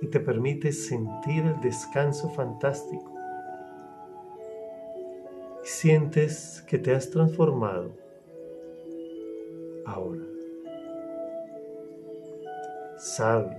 y 0.00 0.08
te 0.08 0.18
permite 0.18 0.72
sentir 0.72 1.44
el 1.44 1.60
descanso 1.60 2.30
fantástico. 2.30 3.14
Y 5.62 5.68
sientes 5.68 6.64
que 6.66 6.78
te 6.78 6.92
has 6.92 7.10
transformado 7.10 7.92
ahora. 9.86 10.29
Sabes 13.00 13.56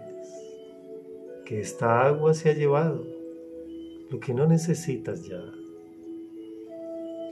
que 1.45 1.62
esta 1.62 2.06
agua 2.06 2.36
se 2.36 2.51
ha 2.51 2.54
llevado 2.54 3.04
lo 4.12 4.19
que 4.19 4.36
no 4.36 4.45
necesitas 4.45 5.25
ya 5.25 5.41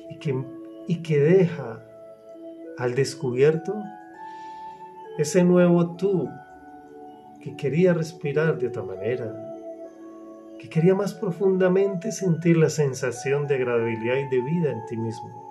y 0.10 0.18
que, 0.18 0.44
y 0.88 1.04
que 1.04 1.20
deja 1.20 1.86
al 2.80 2.96
descubierto 2.96 3.76
ese 5.20 5.44
nuevo 5.44 5.96
tú 5.98 6.28
que 7.44 7.56
quería 7.56 7.94
respirar 7.94 8.58
de 8.58 8.70
otra 8.70 8.82
manera, 8.82 9.56
que 10.58 10.68
quería 10.68 10.96
más 10.96 11.14
profundamente 11.14 12.12
sentir 12.12 12.58
la 12.58 12.72
sensación 12.72 13.46
de 13.46 13.54
agradabilidad 13.54 14.16
y 14.16 14.36
de 14.36 14.42
vida 14.42 14.72
en 14.72 14.84
ti 14.88 14.98
mismo. 14.98 15.49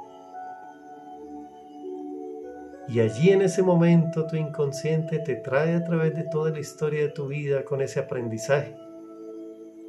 Y 2.88 3.00
allí 3.00 3.30
en 3.30 3.42
ese 3.42 3.62
momento 3.62 4.26
tu 4.26 4.36
inconsciente 4.36 5.18
te 5.18 5.36
trae 5.36 5.74
a 5.74 5.84
través 5.84 6.14
de 6.14 6.24
toda 6.24 6.50
la 6.50 6.58
historia 6.58 7.02
de 7.02 7.10
tu 7.10 7.28
vida 7.28 7.62
con 7.62 7.82
ese 7.82 8.00
aprendizaje, 8.00 8.74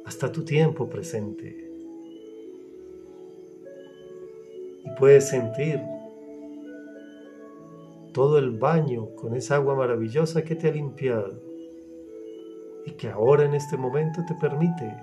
hasta 0.04 0.30
tu 0.30 0.44
tiempo 0.44 0.86
presente. 0.86 1.70
Y 4.84 4.90
puedes 4.98 5.28
sentir 5.28 5.80
todo 8.12 8.38
el 8.38 8.50
baño 8.50 9.14
con 9.14 9.34
esa 9.34 9.54
agua 9.56 9.74
maravillosa 9.74 10.42
que 10.42 10.54
te 10.54 10.68
ha 10.68 10.72
limpiado 10.72 11.40
y 12.84 12.90
que 12.92 13.08
ahora 13.08 13.44
en 13.44 13.54
este 13.54 13.78
momento 13.78 14.22
te 14.26 14.34
permite 14.34 14.94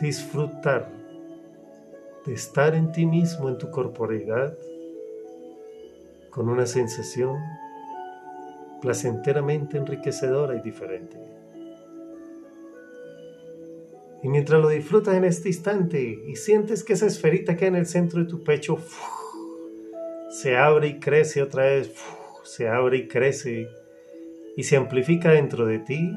disfrutar 0.00 0.90
de 2.24 2.32
estar 2.32 2.74
en 2.74 2.92
ti 2.92 3.04
mismo, 3.04 3.48
en 3.48 3.58
tu 3.58 3.70
corporeidad, 3.70 4.56
con 6.38 6.48
una 6.50 6.66
sensación 6.66 7.36
placenteramente 8.80 9.76
enriquecedora 9.76 10.54
y 10.54 10.60
diferente. 10.60 11.18
Y 14.22 14.28
mientras 14.28 14.60
lo 14.60 14.68
disfrutas 14.68 15.16
en 15.16 15.24
este 15.24 15.48
instante 15.48 16.00
y 16.00 16.36
sientes 16.36 16.84
que 16.84 16.92
esa 16.92 17.06
esferita 17.06 17.56
que 17.56 17.64
hay 17.64 17.70
en 17.70 17.74
el 17.74 17.86
centro 17.86 18.20
de 18.20 18.26
tu 18.26 18.44
pecho 18.44 18.78
se 20.30 20.56
abre 20.56 20.86
y 20.86 21.00
crece 21.00 21.42
otra 21.42 21.64
vez, 21.64 21.92
se 22.44 22.68
abre 22.68 22.98
y 22.98 23.08
crece 23.08 23.66
y 24.56 24.62
se 24.62 24.76
amplifica 24.76 25.32
dentro 25.32 25.66
de 25.66 25.80
ti, 25.80 26.12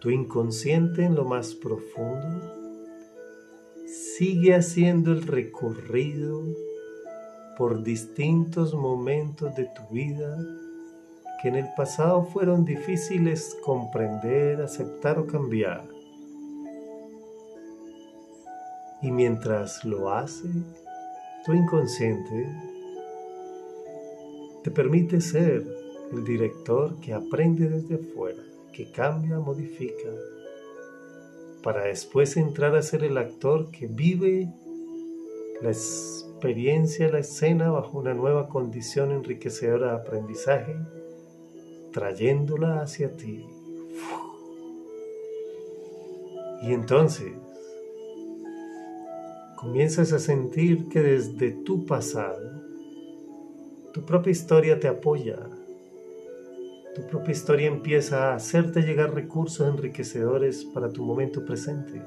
tu 0.00 0.08
inconsciente 0.08 1.04
en 1.04 1.16
lo 1.16 1.26
más 1.26 1.54
profundo 1.54 2.50
sigue 4.16 4.54
haciendo 4.54 5.12
el 5.12 5.26
recorrido 5.26 6.69
por 7.60 7.82
distintos 7.82 8.72
momentos 8.72 9.54
de 9.54 9.66
tu 9.66 9.82
vida 9.92 10.34
que 11.42 11.48
en 11.48 11.56
el 11.56 11.66
pasado 11.76 12.24
fueron 12.24 12.64
difíciles 12.64 13.54
comprender, 13.62 14.62
aceptar 14.62 15.18
o 15.18 15.26
cambiar. 15.26 15.86
Y 19.02 19.10
mientras 19.10 19.84
lo 19.84 20.10
hace, 20.10 20.48
tu 21.44 21.52
inconsciente 21.52 22.48
te 24.64 24.70
permite 24.70 25.20
ser 25.20 25.62
el 26.12 26.24
director 26.24 26.98
que 27.00 27.12
aprende 27.12 27.68
desde 27.68 27.96
afuera 27.96 28.42
que 28.72 28.90
cambia, 28.90 29.38
modifica, 29.38 30.08
para 31.62 31.84
después 31.84 32.38
entrar 32.38 32.74
a 32.74 32.80
ser 32.80 33.04
el 33.04 33.18
actor 33.18 33.70
que 33.70 33.86
vive 33.86 34.50
la 35.60 35.74
la 36.42 37.18
escena 37.18 37.70
bajo 37.70 37.98
una 37.98 38.14
nueva 38.14 38.48
condición 38.48 39.12
enriquecedora 39.12 39.92
de 39.92 39.96
aprendizaje, 39.98 40.76
trayéndola 41.92 42.80
hacia 42.80 43.16
ti. 43.16 43.46
Y 46.62 46.72
entonces 46.72 47.32
comienzas 49.56 50.12
a 50.12 50.18
sentir 50.18 50.88
que 50.88 51.00
desde 51.00 51.50
tu 51.50 51.84
pasado, 51.84 52.62
tu 53.92 54.04
propia 54.04 54.30
historia 54.30 54.80
te 54.80 54.88
apoya, 54.88 55.38
tu 56.94 57.02
propia 57.06 57.32
historia 57.32 57.68
empieza 57.68 58.30
a 58.30 58.34
hacerte 58.34 58.80
llegar 58.82 59.14
recursos 59.14 59.68
enriquecedores 59.68 60.64
para 60.64 60.90
tu 60.90 61.04
momento 61.04 61.44
presente. 61.44 62.02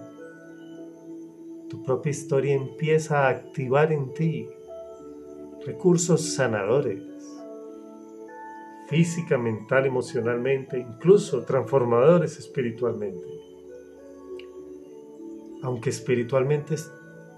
Tu 1.73 1.81
propia 1.81 2.11
historia 2.11 2.53
empieza 2.53 3.25
a 3.25 3.29
activar 3.29 3.91
en 3.91 4.13
ti 4.13 4.47
recursos 5.65 6.35
sanadores, 6.35 7.01
física, 8.87 9.39
mental, 9.39 9.87
emocionalmente, 9.87 10.77
incluso 10.77 11.41
transformadores 11.41 12.37
espiritualmente. 12.37 13.25
Aunque 15.63 15.89
espiritualmente 15.89 16.75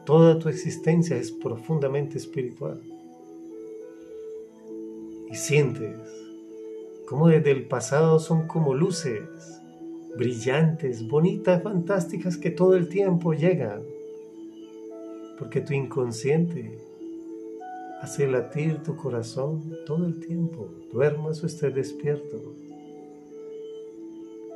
toda 0.05 0.37
tu 0.37 0.49
existencia 0.49 1.15
es 1.15 1.31
profundamente 1.31 2.17
espiritual. 2.17 2.81
Y 5.31 5.35
sientes 5.35 5.97
como 7.07 7.29
desde 7.29 7.51
el 7.51 7.69
pasado 7.69 8.19
son 8.19 8.47
como 8.47 8.73
luces 8.73 9.61
brillantes, 10.17 11.07
bonitas, 11.07 11.63
fantásticas 11.63 12.35
que 12.35 12.51
todo 12.51 12.75
el 12.75 12.89
tiempo 12.89 13.33
llegan, 13.33 13.94
porque 15.37 15.61
tu 15.61 15.73
inconsciente 15.73 16.79
hace 18.01 18.27
latir 18.27 18.83
tu 18.83 18.95
corazón 18.95 19.61
todo 19.85 20.05
el 20.05 20.19
tiempo, 20.19 20.69
duermas 20.91 21.43
o 21.43 21.47
estés 21.47 21.73
despierto. 21.73 22.55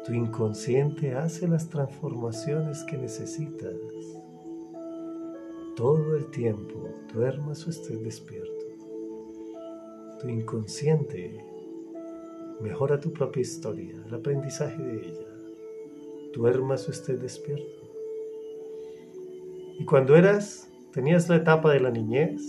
Tu 0.05 0.13
inconsciente 0.13 1.13
hace 1.13 1.47
las 1.47 1.69
transformaciones 1.69 2.83
que 2.83 2.97
necesitas 2.97 3.75
todo 5.75 6.15
el 6.15 6.29
tiempo, 6.31 6.89
duermas 7.13 7.65
o 7.67 7.69
estés 7.69 8.01
despierto. 8.01 8.65
Tu 10.21 10.29
inconsciente 10.29 11.49
Mejora 12.59 12.99
tu 12.99 13.13
propia 13.13 13.39
historia, 13.39 13.95
el 14.05 14.13
aprendizaje 14.13 14.83
de 14.83 15.07
ella. 15.07 15.27
Duermas 16.33 16.89
o 16.89 16.91
estés 16.91 17.21
despierto. 17.21 17.89
Y 19.79 19.85
cuando 19.85 20.17
eras, 20.17 20.68
tenías 20.91 21.29
la 21.29 21.37
etapa 21.37 21.71
de 21.71 21.79
la 21.79 21.91
niñez, 21.91 22.41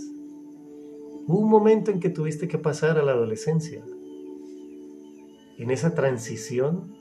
hubo 1.26 1.38
un 1.38 1.48
momento 1.48 1.90
en 1.90 2.00
que 2.00 2.11
tuviste 2.11 2.48
que 2.48 2.59
pasar 2.59 2.98
a 2.98 3.03
la 3.03 3.12
adolescencia. 3.12 3.85
En 5.59 5.70
esa 5.70 5.94
transición 5.94 6.94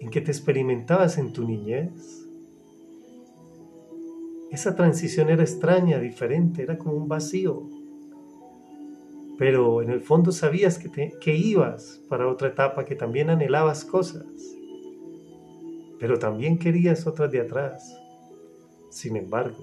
en 0.00 0.10
que 0.10 0.20
te 0.20 0.30
experimentabas 0.30 1.18
en 1.18 1.32
tu 1.32 1.46
niñez, 1.46 2.28
esa 4.50 4.76
transición 4.76 5.28
era 5.28 5.42
extraña, 5.42 5.98
diferente, 5.98 6.62
era 6.62 6.78
como 6.78 6.94
un 6.94 7.08
vacío 7.08 7.68
pero 9.38 9.82
en 9.82 9.90
el 9.90 10.00
fondo 10.00 10.32
sabías 10.32 10.78
que, 10.78 11.12
que 11.20 11.34
ibas 11.34 12.02
para 12.08 12.28
otra 12.28 12.48
etapa, 12.48 12.84
que 12.84 12.94
también 12.94 13.30
anhelabas 13.30 13.84
cosas, 13.84 14.26
pero 15.98 16.18
también 16.18 16.58
querías 16.58 17.06
otras 17.06 17.30
de 17.30 17.40
atrás. 17.40 17.94
Sin 18.96 19.14
embargo, 19.14 19.62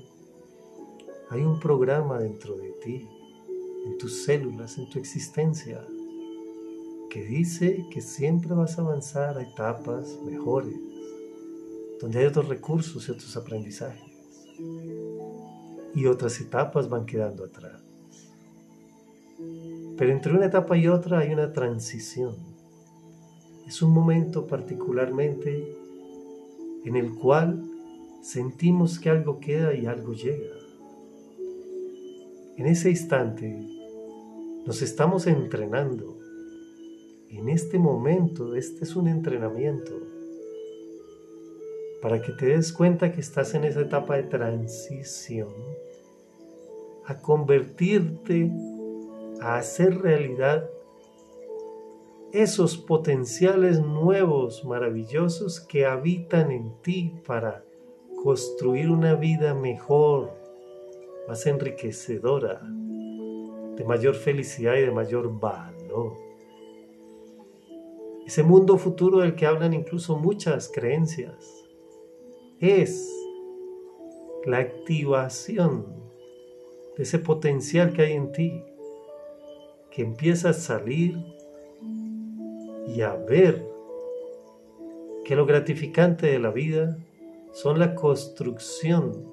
hay 1.31 1.41
un 1.41 1.59
programa 1.59 2.19
dentro 2.19 2.55
de 2.55 2.69
ti, 2.83 3.09
en 3.83 3.97
tus 3.97 4.25
células, 4.25 4.77
en 4.77 4.87
tu 4.91 4.99
existencia, 4.99 5.83
que 7.09 7.23
dice 7.23 7.83
que 7.89 7.99
siempre 7.99 8.53
vas 8.53 8.77
a 8.77 8.83
avanzar 8.83 9.39
a 9.39 9.41
etapas 9.41 10.19
mejores, 10.23 10.75
donde 11.99 12.19
hay 12.19 12.25
otros 12.25 12.47
recursos 12.47 13.07
y 13.07 13.11
otros 13.11 13.35
aprendizajes, 13.35 14.03
y 15.95 16.05
otras 16.05 16.39
etapas 16.39 16.87
van 16.87 17.07
quedando 17.07 17.45
atrás. 17.45 17.81
Pero 19.97 20.11
entre 20.11 20.33
una 20.35 20.45
etapa 20.45 20.77
y 20.77 20.87
otra 20.87 21.17
hay 21.17 21.33
una 21.33 21.51
transición. 21.51 22.35
Es 23.65 23.81
un 23.81 23.93
momento 23.93 24.45
particularmente 24.45 25.75
en 26.85 26.95
el 26.95 27.15
cual 27.15 27.72
sentimos 28.23 28.99
que 28.99 29.09
algo 29.09 29.39
queda 29.39 29.75
y 29.75 29.85
algo 29.85 30.13
llega. 30.13 30.55
En 32.55 32.67
ese 32.67 32.89
instante 32.89 33.59
nos 34.65 34.81
estamos 34.81 35.27
entrenando. 35.27 36.17
En 37.29 37.49
este 37.49 37.77
momento, 37.77 38.55
este 38.55 38.85
es 38.85 38.95
un 38.95 39.09
entrenamiento 39.09 39.91
para 42.01 42.21
que 42.21 42.31
te 42.31 42.45
des 42.45 42.71
cuenta 42.71 43.11
que 43.11 43.19
estás 43.19 43.55
en 43.55 43.65
esa 43.65 43.81
etapa 43.81 44.15
de 44.15 44.23
transición 44.23 45.53
a 47.05 47.17
convertirte, 47.17 48.49
a 49.41 49.57
hacer 49.57 49.99
realidad 49.99 50.69
esos 52.31 52.77
potenciales 52.77 53.81
nuevos, 53.81 54.63
maravillosos 54.63 55.59
que 55.59 55.85
habitan 55.85 56.51
en 56.51 56.71
ti 56.81 57.13
para 57.27 57.65
construir 58.23 58.89
una 58.89 59.15
vida 59.15 59.53
mejor, 59.53 60.31
más 61.27 61.45
enriquecedora, 61.45 62.61
de 63.75 63.83
mayor 63.85 64.15
felicidad 64.15 64.75
y 64.75 64.81
de 64.81 64.91
mayor 64.91 65.39
valor. 65.41 66.13
Ese 68.25 68.41
mundo 68.41 68.77
futuro 68.77 69.19
del 69.19 69.35
que 69.35 69.45
hablan 69.45 69.73
incluso 69.73 70.17
muchas 70.17 70.71
creencias 70.73 71.65
es 72.61 73.11
la 74.45 74.59
activación 74.59 75.85
de 76.95 77.03
ese 77.03 77.19
potencial 77.19 77.91
que 77.91 78.03
hay 78.03 78.13
en 78.13 78.31
ti, 78.31 78.63
que 79.91 80.01
empieza 80.01 80.51
a 80.51 80.53
salir 80.53 81.17
y 82.87 83.01
a 83.01 83.15
ver 83.15 83.67
que 85.25 85.35
lo 85.35 85.45
gratificante 85.45 86.27
de 86.27 86.39
la 86.39 86.51
vida 86.51 86.97
son 87.53 87.79
la 87.79 87.95
construcción 87.95 89.31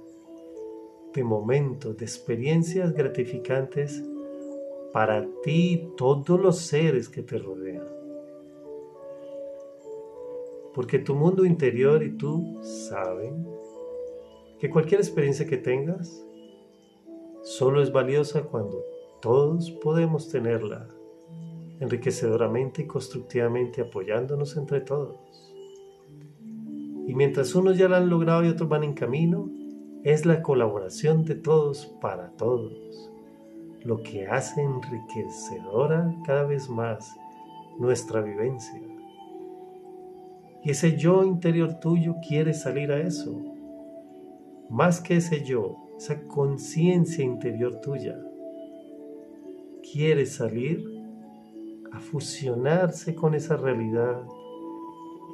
de 1.15 1.25
momentos, 1.25 1.97
de 1.97 2.05
experiencias 2.05 2.93
gratificantes 2.93 4.03
para 4.93 5.27
ti 5.43 5.73
y 5.73 5.97
todos 5.97 6.39
los 6.41 6.59
seres 6.59 7.09
que 7.09 7.23
te 7.23 7.39
rodean. 7.39 7.87
Porque 10.75 10.99
tu 10.99 11.15
mundo 11.15 11.45
interior 11.45 12.03
y 12.03 12.17
tú 12.17 12.61
saben 12.63 13.47
que 14.59 14.71
cualquier 14.71 15.01
experiencia 15.01 15.47
que 15.47 15.57
tengas 15.57 16.25
solo 17.43 17.83
es 17.83 17.91
valiosa 17.91 18.43
cuando 18.43 18.85
todos 19.21 19.71
podemos 19.71 20.29
tenerla 20.29 20.87
enriquecedoramente 21.81 22.83
y 22.83 22.87
constructivamente 22.87 23.81
apoyándonos 23.81 24.57
entre 24.57 24.83
todos. 24.83 25.50
Y 27.11 27.15
mientras 27.17 27.57
unos 27.57 27.77
ya 27.77 27.89
la 27.89 27.97
han 27.97 28.09
logrado 28.09 28.45
y 28.45 28.49
otros 28.51 28.69
van 28.69 28.85
en 28.85 28.93
camino, 28.93 29.51
es 30.05 30.27
la 30.27 30.43
colaboración 30.43 31.25
de 31.25 31.35
todos 31.35 31.87
para 32.01 32.31
todos, 32.37 33.11
lo 33.83 34.01
que 34.05 34.29
hace 34.29 34.63
enriquecedora 34.63 36.15
cada 36.25 36.45
vez 36.45 36.71
más 36.71 37.13
nuestra 37.81 38.21
vivencia. 38.21 38.81
Y 40.63 40.71
ese 40.71 40.97
yo 40.97 41.25
interior 41.25 41.81
tuyo 41.81 42.15
quiere 42.29 42.55
salir 42.55 42.93
a 42.93 43.01
eso. 43.01 43.37
Más 44.69 45.01
que 45.01 45.17
ese 45.17 45.43
yo, 45.43 45.79
esa 45.99 46.29
conciencia 46.29 47.25
interior 47.25 47.81
tuya, 47.81 48.21
quiere 49.93 50.27
salir 50.27 50.85
a 51.91 51.99
fusionarse 51.99 53.17
con 53.17 53.35
esa 53.35 53.57
realidad 53.57 54.23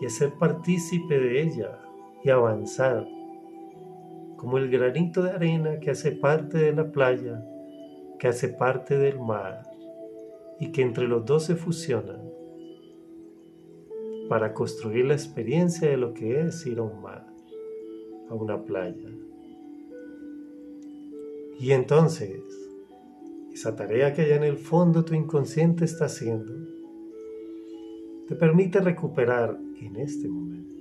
y 0.00 0.06
a 0.06 0.10
ser 0.10 0.34
partícipe 0.34 1.18
de 1.18 1.42
ella 1.42 1.78
y 2.22 2.30
avanzar, 2.30 3.06
como 4.36 4.58
el 4.58 4.70
granito 4.70 5.22
de 5.22 5.30
arena 5.30 5.80
que 5.80 5.90
hace 5.90 6.12
parte 6.12 6.58
de 6.58 6.72
la 6.72 6.90
playa, 6.90 7.42
que 8.18 8.28
hace 8.28 8.48
parte 8.48 8.98
del 8.98 9.18
mar 9.18 9.62
y 10.58 10.72
que 10.72 10.82
entre 10.82 11.06
los 11.06 11.24
dos 11.24 11.44
se 11.44 11.56
fusionan 11.56 12.20
para 14.28 14.52
construir 14.52 15.06
la 15.06 15.14
experiencia 15.14 15.88
de 15.88 15.96
lo 15.96 16.12
que 16.12 16.40
es 16.40 16.66
ir 16.66 16.78
a 16.78 16.82
un 16.82 17.00
mar, 17.00 17.26
a 18.28 18.34
una 18.34 18.62
playa. 18.64 19.10
Y 21.58 21.72
entonces, 21.72 22.42
esa 23.52 23.76
tarea 23.76 24.12
que 24.12 24.22
allá 24.22 24.36
en 24.36 24.44
el 24.44 24.58
fondo 24.58 25.04
tu 25.04 25.14
inconsciente 25.14 25.84
está 25.84 26.06
haciendo, 26.06 26.52
te 28.28 28.34
permite 28.34 28.80
recuperar 28.80 29.58
en 29.80 29.96
este 29.96 30.28
momento 30.28 30.76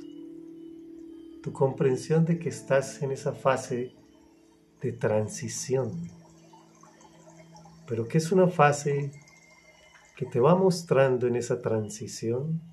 tu 1.45 1.53
comprensión 1.53 2.25
de 2.25 2.39
que 2.39 2.49
estás 2.49 3.03
en 3.03 3.11
esa 3.11 3.31
fase 3.31 3.93
de 4.81 4.91
transición, 4.93 6.09
pero 7.87 8.07
que 8.07 8.17
es 8.17 8.31
una 8.31 8.47
fase 8.47 9.11
que 10.15 10.25
te 10.25 10.39
va 10.39 10.55
mostrando 10.55 11.27
en 11.27 11.35
esa 11.35 11.61
transición 11.61 12.63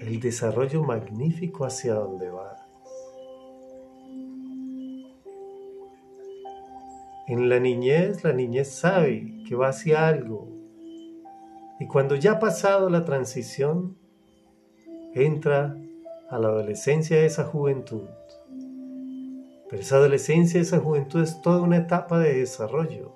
el 0.00 0.18
desarrollo 0.18 0.82
magnífico 0.82 1.64
hacia 1.64 1.94
donde 1.94 2.30
vas. 2.30 2.60
En 7.28 7.48
la 7.48 7.60
niñez, 7.60 8.24
la 8.24 8.32
niñez 8.32 8.72
sabe 8.72 9.44
que 9.46 9.54
va 9.54 9.68
hacia 9.68 10.08
algo. 10.08 10.57
Y 11.80 11.86
cuando 11.86 12.16
ya 12.16 12.32
ha 12.32 12.38
pasado 12.38 12.90
la 12.90 13.04
transición, 13.04 13.96
entra 15.14 15.76
a 16.30 16.38
la 16.38 16.48
adolescencia 16.48 17.24
esa 17.24 17.44
juventud. 17.44 18.08
Pero 19.68 19.82
esa 19.82 19.96
adolescencia, 19.96 20.60
esa 20.60 20.78
juventud 20.78 21.22
es 21.22 21.40
toda 21.42 21.62
una 21.62 21.76
etapa 21.76 22.18
de 22.18 22.38
desarrollo, 22.38 23.14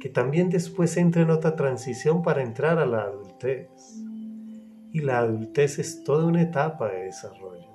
que 0.00 0.08
también 0.08 0.50
después 0.50 0.96
entra 0.96 1.22
en 1.22 1.30
otra 1.30 1.56
transición 1.56 2.22
para 2.22 2.42
entrar 2.42 2.78
a 2.78 2.86
la 2.86 3.02
adultez. 3.02 3.68
Y 4.92 5.00
la 5.00 5.18
adultez 5.18 5.78
es 5.78 6.04
toda 6.04 6.26
una 6.26 6.42
etapa 6.42 6.88
de 6.88 7.04
desarrollo. 7.04 7.68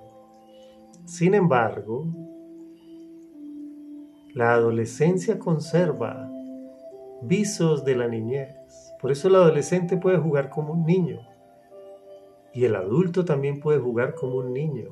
Sin 1.04 1.34
embargo, 1.34 2.06
la 4.32 4.54
adolescencia 4.54 5.38
conserva 5.38 6.30
visos 7.22 7.84
de 7.84 7.96
la 7.96 8.08
niñez. 8.08 8.63
Por 9.04 9.12
eso 9.12 9.28
el 9.28 9.34
adolescente 9.34 9.98
puede 9.98 10.16
jugar 10.16 10.48
como 10.48 10.72
un 10.72 10.86
niño. 10.86 11.20
Y 12.54 12.64
el 12.64 12.74
adulto 12.74 13.26
también 13.26 13.60
puede 13.60 13.78
jugar 13.78 14.14
como 14.14 14.36
un 14.36 14.54
niño. 14.54 14.88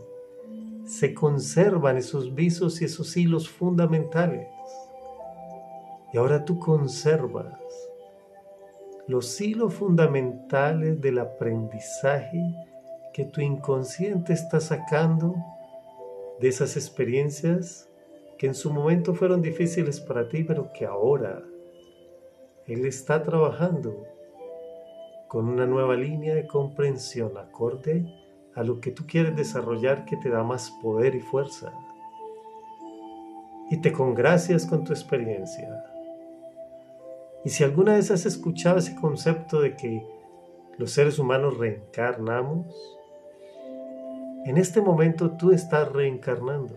Se 0.84 1.14
conservan 1.14 1.96
esos 1.96 2.34
visos 2.34 2.82
y 2.82 2.84
esos 2.84 3.16
hilos 3.16 3.48
fundamentales. 3.48 4.48
Y 6.12 6.18
ahora 6.18 6.44
tú 6.44 6.58
conservas 6.58 7.58
los 9.08 9.40
hilos 9.40 9.72
fundamentales 9.72 11.00
del 11.00 11.18
aprendizaje 11.18 12.54
que 13.14 13.24
tu 13.24 13.40
inconsciente 13.40 14.34
está 14.34 14.60
sacando 14.60 15.36
de 16.38 16.48
esas 16.48 16.76
experiencias 16.76 17.88
que 18.36 18.46
en 18.46 18.54
su 18.54 18.74
momento 18.74 19.14
fueron 19.14 19.40
difíciles 19.40 20.02
para 20.02 20.28
ti, 20.28 20.44
pero 20.44 20.70
que 20.70 20.84
ahora 20.84 21.42
Él 22.66 22.86
está 22.86 23.24
trabajando 23.24 24.06
con 25.26 25.48
una 25.48 25.66
nueva 25.66 25.96
línea 25.96 26.34
de 26.34 26.46
comprensión 26.46 27.36
acorde 27.36 28.06
a 28.54 28.62
lo 28.62 28.80
que 28.80 28.92
tú 28.92 29.04
quieres 29.06 29.34
desarrollar 29.34 30.04
que 30.04 30.16
te 30.16 30.28
da 30.28 30.44
más 30.44 30.70
poder 30.82 31.14
y 31.16 31.20
fuerza. 31.20 31.72
Y 33.70 33.80
te 33.80 33.92
congracias 33.92 34.66
con 34.66 34.84
tu 34.84 34.92
experiencia. 34.92 35.84
Y 37.44 37.50
si 37.50 37.64
alguna 37.64 37.94
vez 37.94 38.10
has 38.10 38.26
escuchado 38.26 38.78
ese 38.78 38.94
concepto 38.94 39.60
de 39.60 39.74
que 39.74 40.06
los 40.78 40.92
seres 40.92 41.18
humanos 41.18 41.58
reencarnamos, 41.58 42.66
en 44.44 44.56
este 44.56 44.80
momento 44.80 45.32
tú 45.32 45.50
estás 45.50 45.90
reencarnando. 45.90 46.76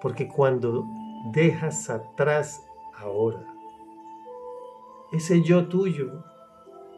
Porque 0.00 0.28
cuando 0.28 0.86
dejas 1.32 1.90
atrás 1.90 2.62
ahora 2.96 3.47
ese 5.12 5.42
yo 5.42 5.68
tuyo 5.68 6.24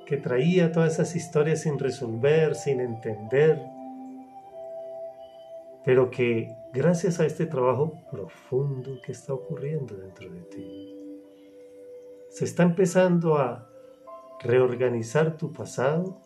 que 0.06 0.16
traía 0.16 0.72
todas 0.72 0.94
esas 0.94 1.14
historias 1.14 1.62
sin 1.62 1.78
resolver, 1.78 2.54
sin 2.54 2.80
entender, 2.80 3.62
pero 5.84 6.10
que 6.10 6.54
gracias 6.72 7.20
a 7.20 7.26
este 7.26 7.46
trabajo 7.46 7.92
profundo 8.10 9.00
que 9.04 9.12
está 9.12 9.32
ocurriendo 9.32 9.96
dentro 9.96 10.28
de 10.28 10.40
ti, 10.42 10.96
se 12.28 12.44
está 12.44 12.64
empezando 12.64 13.36
a 13.36 13.68
reorganizar 14.40 15.36
tu 15.36 15.52
pasado, 15.52 16.20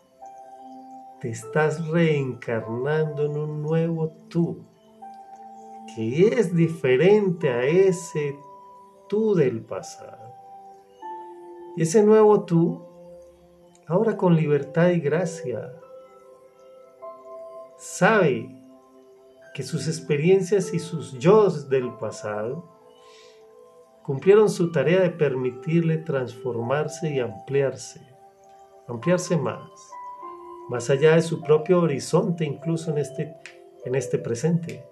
te 1.19 1.29
estás 1.29 1.87
reencarnando 1.87 3.25
en 3.25 3.37
un 3.37 3.61
nuevo 3.61 4.09
tú 4.29 4.65
que 5.95 6.27
es 6.27 6.55
diferente 6.55 7.49
a 7.49 7.63
ese 7.63 8.35
tú 9.07 9.35
del 9.35 9.63
pasado. 9.63 10.24
Y 11.75 11.81
ese 11.81 12.03
nuevo 12.03 12.45
tú, 12.45 12.85
ahora 13.87 14.15
con 14.15 14.35
libertad 14.35 14.89
y 14.89 14.99
gracia, 14.99 15.73
sabe 17.77 18.49
que 19.53 19.63
sus 19.63 19.87
experiencias 19.87 20.73
y 20.73 20.79
sus 20.79 21.17
yo 21.19 21.49
del 21.49 21.93
pasado 21.97 22.75
cumplieron 24.03 24.49
su 24.49 24.71
tarea 24.71 25.01
de 25.01 25.09
permitirle 25.09 25.97
transformarse 25.97 27.13
y 27.13 27.19
ampliarse, 27.19 28.01
ampliarse 28.87 29.35
más, 29.35 29.69
más 30.69 30.89
allá 30.89 31.15
de 31.15 31.21
su 31.21 31.41
propio 31.41 31.81
horizonte 31.81 32.45
incluso 32.45 32.91
en 32.91 32.99
este, 32.99 33.35
en 33.83 33.95
este 33.95 34.17
presente. 34.17 34.85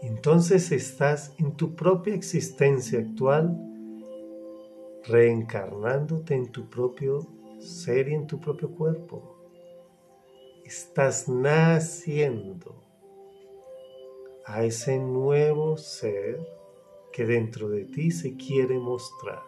Entonces 0.00 0.70
estás 0.70 1.34
en 1.38 1.56
tu 1.56 1.74
propia 1.74 2.14
existencia 2.14 3.00
actual, 3.00 3.73
reencarnándote 5.06 6.34
en 6.34 6.50
tu 6.50 6.68
propio 6.68 7.26
ser 7.58 8.08
y 8.08 8.14
en 8.14 8.26
tu 8.26 8.40
propio 8.40 8.70
cuerpo. 8.70 9.36
Estás 10.64 11.28
naciendo 11.28 12.74
a 14.46 14.64
ese 14.64 14.98
nuevo 14.98 15.76
ser 15.76 16.38
que 17.12 17.24
dentro 17.26 17.68
de 17.68 17.84
ti 17.84 18.10
se 18.10 18.36
quiere 18.36 18.78
mostrar, 18.78 19.42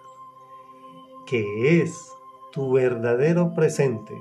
que 1.27 1.81
es 1.81 2.12
tu 2.53 2.73
verdadero 2.73 3.53
presente. 3.55 4.14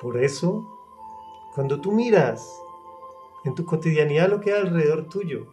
Por 0.00 0.16
eso, 0.22 0.66
cuando 1.54 1.80
tú 1.80 1.92
miras 1.92 2.48
en 3.44 3.54
tu 3.54 3.64
cotidianidad 3.64 4.28
lo 4.28 4.40
que 4.40 4.52
hay 4.52 4.60
alrededor 4.60 5.08
tuyo, 5.08 5.46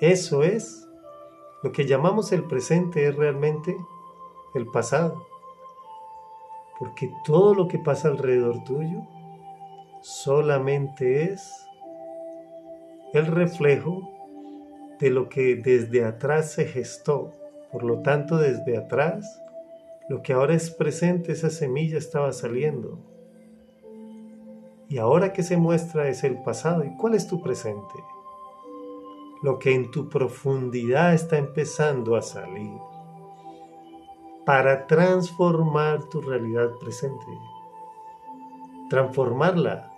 eso 0.00 0.42
es 0.42 0.85
lo 1.62 1.72
que 1.72 1.86
llamamos 1.86 2.32
el 2.32 2.44
presente, 2.44 3.06
es 3.06 3.16
realmente 3.16 3.76
el 4.54 4.66
pasado. 4.66 5.26
Porque 6.78 7.10
todo 7.24 7.54
lo 7.54 7.68
que 7.68 7.78
pasa 7.78 8.08
alrededor 8.08 8.62
tuyo 8.64 9.02
solamente 10.02 11.32
es 11.32 11.50
el 13.12 13.26
reflejo 13.26 14.10
de 14.98 15.10
lo 15.10 15.28
que 15.28 15.56
desde 15.56 16.04
atrás 16.04 16.52
se 16.52 16.66
gestó. 16.66 17.32
Por 17.72 17.82
lo 17.82 18.02
tanto, 18.02 18.36
desde 18.36 18.76
atrás, 18.76 19.42
lo 20.08 20.22
que 20.22 20.32
ahora 20.32 20.54
es 20.54 20.70
presente, 20.70 21.32
esa 21.32 21.50
semilla 21.50 21.98
estaba 21.98 22.32
saliendo. 22.32 22.98
Y 24.88 24.98
ahora 24.98 25.32
que 25.32 25.42
se 25.42 25.56
muestra 25.56 26.08
es 26.08 26.22
el 26.22 26.42
pasado. 26.42 26.84
¿Y 26.84 26.96
cuál 26.96 27.14
es 27.14 27.26
tu 27.26 27.42
presente? 27.42 27.94
Lo 29.46 29.60
que 29.60 29.72
en 29.72 29.92
tu 29.92 30.08
profundidad 30.08 31.14
está 31.14 31.38
empezando 31.38 32.16
a 32.16 32.22
salir 32.22 32.80
para 34.44 34.88
transformar 34.88 36.08
tu 36.08 36.20
realidad 36.20 36.70
presente. 36.80 37.24
Transformarla 38.90 39.92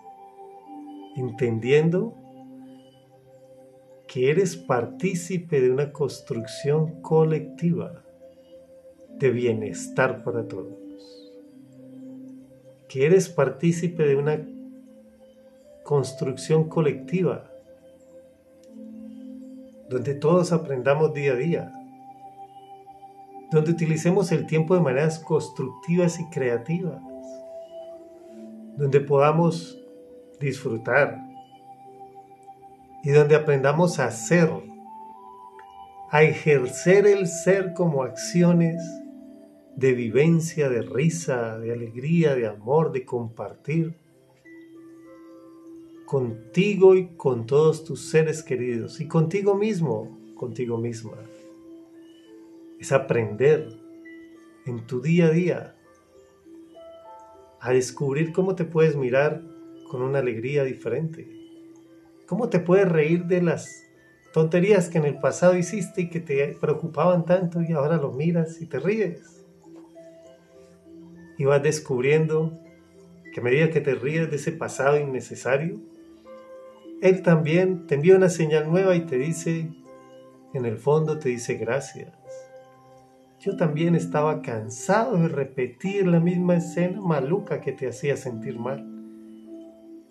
entendiendo 1.16 2.12
que 4.06 4.30
eres 4.30 4.54
partícipe 4.54 5.62
de 5.62 5.70
una 5.70 5.92
construcción 5.92 7.00
colectiva 7.00 8.04
de 9.18 9.30
bienestar 9.30 10.24
para 10.24 10.46
todos. 10.46 10.76
Que 12.86 13.06
eres 13.06 13.30
partícipe 13.30 14.02
de 14.02 14.16
una 14.16 14.46
construcción 15.84 16.68
colectiva 16.68 17.47
donde 19.88 20.14
todos 20.14 20.52
aprendamos 20.52 21.14
día 21.14 21.32
a 21.32 21.36
día, 21.36 21.72
donde 23.50 23.70
utilicemos 23.70 24.30
el 24.32 24.46
tiempo 24.46 24.74
de 24.74 24.82
maneras 24.82 25.18
constructivas 25.18 26.20
y 26.20 26.28
creativas, 26.28 27.00
donde 28.76 29.00
podamos 29.00 29.78
disfrutar 30.38 31.18
y 33.02 33.10
donde 33.10 33.36
aprendamos 33.36 33.98
a 33.98 34.10
ser, 34.10 34.50
a 36.10 36.22
ejercer 36.22 37.06
el 37.06 37.26
ser 37.26 37.72
como 37.72 38.02
acciones 38.02 38.82
de 39.76 39.92
vivencia, 39.92 40.68
de 40.68 40.82
risa, 40.82 41.58
de 41.58 41.72
alegría, 41.72 42.34
de 42.34 42.46
amor, 42.46 42.92
de 42.92 43.04
compartir 43.04 44.07
contigo 46.08 46.94
y 46.94 47.08
con 47.18 47.44
todos 47.44 47.84
tus 47.84 48.08
seres 48.08 48.42
queridos 48.42 48.98
y 48.98 49.06
contigo 49.06 49.54
mismo, 49.54 50.18
contigo 50.36 50.78
misma. 50.78 51.18
Es 52.80 52.92
aprender 52.92 53.68
en 54.64 54.86
tu 54.86 55.02
día 55.02 55.26
a 55.26 55.30
día 55.30 55.76
a 57.60 57.72
descubrir 57.74 58.32
cómo 58.32 58.54
te 58.54 58.64
puedes 58.64 58.96
mirar 58.96 59.42
con 59.90 60.00
una 60.00 60.20
alegría 60.20 60.64
diferente. 60.64 61.28
Cómo 62.26 62.48
te 62.48 62.58
puedes 62.58 62.88
reír 62.88 63.26
de 63.26 63.42
las 63.42 63.84
tonterías 64.32 64.88
que 64.88 64.96
en 64.96 65.04
el 65.04 65.18
pasado 65.18 65.58
hiciste 65.58 66.00
y 66.00 66.08
que 66.08 66.20
te 66.20 66.56
preocupaban 66.58 67.26
tanto 67.26 67.60
y 67.60 67.72
ahora 67.72 67.98
lo 67.98 68.12
miras 68.12 68.62
y 68.62 68.66
te 68.66 68.78
ríes. 68.78 69.44
Y 71.36 71.44
vas 71.44 71.62
descubriendo 71.62 72.58
que 73.34 73.40
a 73.40 73.44
medida 73.44 73.68
que 73.68 73.82
te 73.82 73.94
ríes 73.94 74.30
de 74.30 74.36
ese 74.36 74.52
pasado 74.52 74.98
innecesario, 74.98 75.78
él 77.00 77.22
también 77.22 77.86
te 77.86 77.94
envía 77.94 78.16
una 78.16 78.28
señal 78.28 78.70
nueva 78.70 78.96
y 78.96 79.06
te 79.06 79.18
dice, 79.18 79.70
en 80.52 80.64
el 80.64 80.78
fondo 80.78 81.18
te 81.18 81.28
dice 81.28 81.54
gracias. 81.54 82.12
Yo 83.40 83.56
también 83.56 83.94
estaba 83.94 84.42
cansado 84.42 85.16
de 85.16 85.28
repetir 85.28 86.08
la 86.08 86.18
misma 86.18 86.56
escena 86.56 87.00
maluca 87.00 87.60
que 87.60 87.72
te 87.72 87.86
hacía 87.86 88.16
sentir 88.16 88.58
mal. 88.58 88.84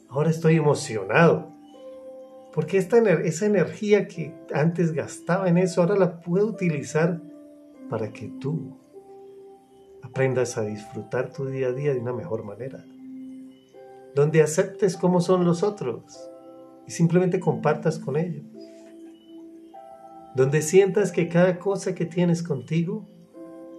Ahora 0.07 0.29
estoy 0.29 0.55
emocionado, 0.55 1.51
porque 2.53 2.77
esta, 2.77 2.97
esa 2.97 3.45
energía 3.45 4.07
que 4.07 4.33
antes 4.53 4.93
gastaba 4.93 5.49
en 5.49 5.57
eso, 5.57 5.81
ahora 5.81 5.97
la 5.97 6.21
puedo 6.21 6.47
utilizar 6.47 7.21
para 7.89 8.13
que 8.13 8.29
tú 8.39 8.77
aprendas 10.01 10.57
a 10.57 10.61
disfrutar 10.61 11.33
tu 11.33 11.47
día 11.47 11.67
a 11.67 11.73
día 11.73 11.93
de 11.93 11.99
una 11.99 12.13
mejor 12.13 12.45
manera, 12.45 12.85
donde 14.15 14.41
aceptes 14.41 14.95
cómo 14.95 15.19
son 15.19 15.43
los 15.43 15.63
otros 15.63 16.31
y 16.87 16.91
simplemente 16.91 17.39
compartas 17.39 17.99
con 17.99 18.15
ellos. 18.15 18.45
Donde 20.35 20.61
sientas 20.61 21.11
que 21.11 21.27
cada 21.27 21.59
cosa 21.59 21.93
que 21.93 22.05
tienes 22.05 22.41
contigo 22.41 23.05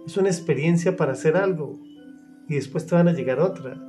es 0.05 0.15
una 0.17 0.29
experiencia 0.29 0.95
para 0.95 1.13
hacer 1.13 1.35
algo 1.35 1.79
y 2.47 2.55
después 2.55 2.85
te 2.85 2.95
van 2.95 3.07
a 3.07 3.13
llegar 3.13 3.39
otras. 3.39 3.79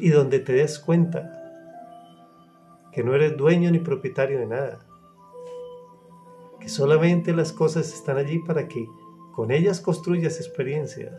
Y 0.00 0.10
donde 0.10 0.38
te 0.38 0.52
des 0.52 0.78
cuenta 0.78 1.32
que 2.92 3.02
no 3.02 3.14
eres 3.14 3.36
dueño 3.36 3.70
ni 3.70 3.78
propietario 3.78 4.38
de 4.38 4.46
nada. 4.46 4.78
Que 6.60 6.68
solamente 6.68 7.32
las 7.32 7.52
cosas 7.52 7.92
están 7.92 8.18
allí 8.18 8.38
para 8.40 8.68
que 8.68 8.86
con 9.32 9.50
ellas 9.50 9.80
construyas 9.80 10.36
experiencias. 10.38 11.12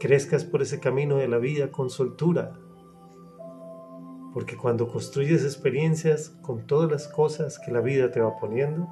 Crezcas 0.00 0.44
por 0.44 0.62
ese 0.62 0.80
camino 0.80 1.16
de 1.16 1.28
la 1.28 1.38
vida 1.38 1.70
con 1.70 1.88
soltura 1.88 2.58
porque 4.32 4.56
cuando 4.56 4.88
construyes 4.88 5.44
experiencias 5.44 6.30
con 6.42 6.66
todas 6.66 6.90
las 6.90 7.08
cosas 7.08 7.58
que 7.58 7.70
la 7.70 7.80
vida 7.80 8.10
te 8.10 8.20
va 8.20 8.38
poniendo, 8.38 8.88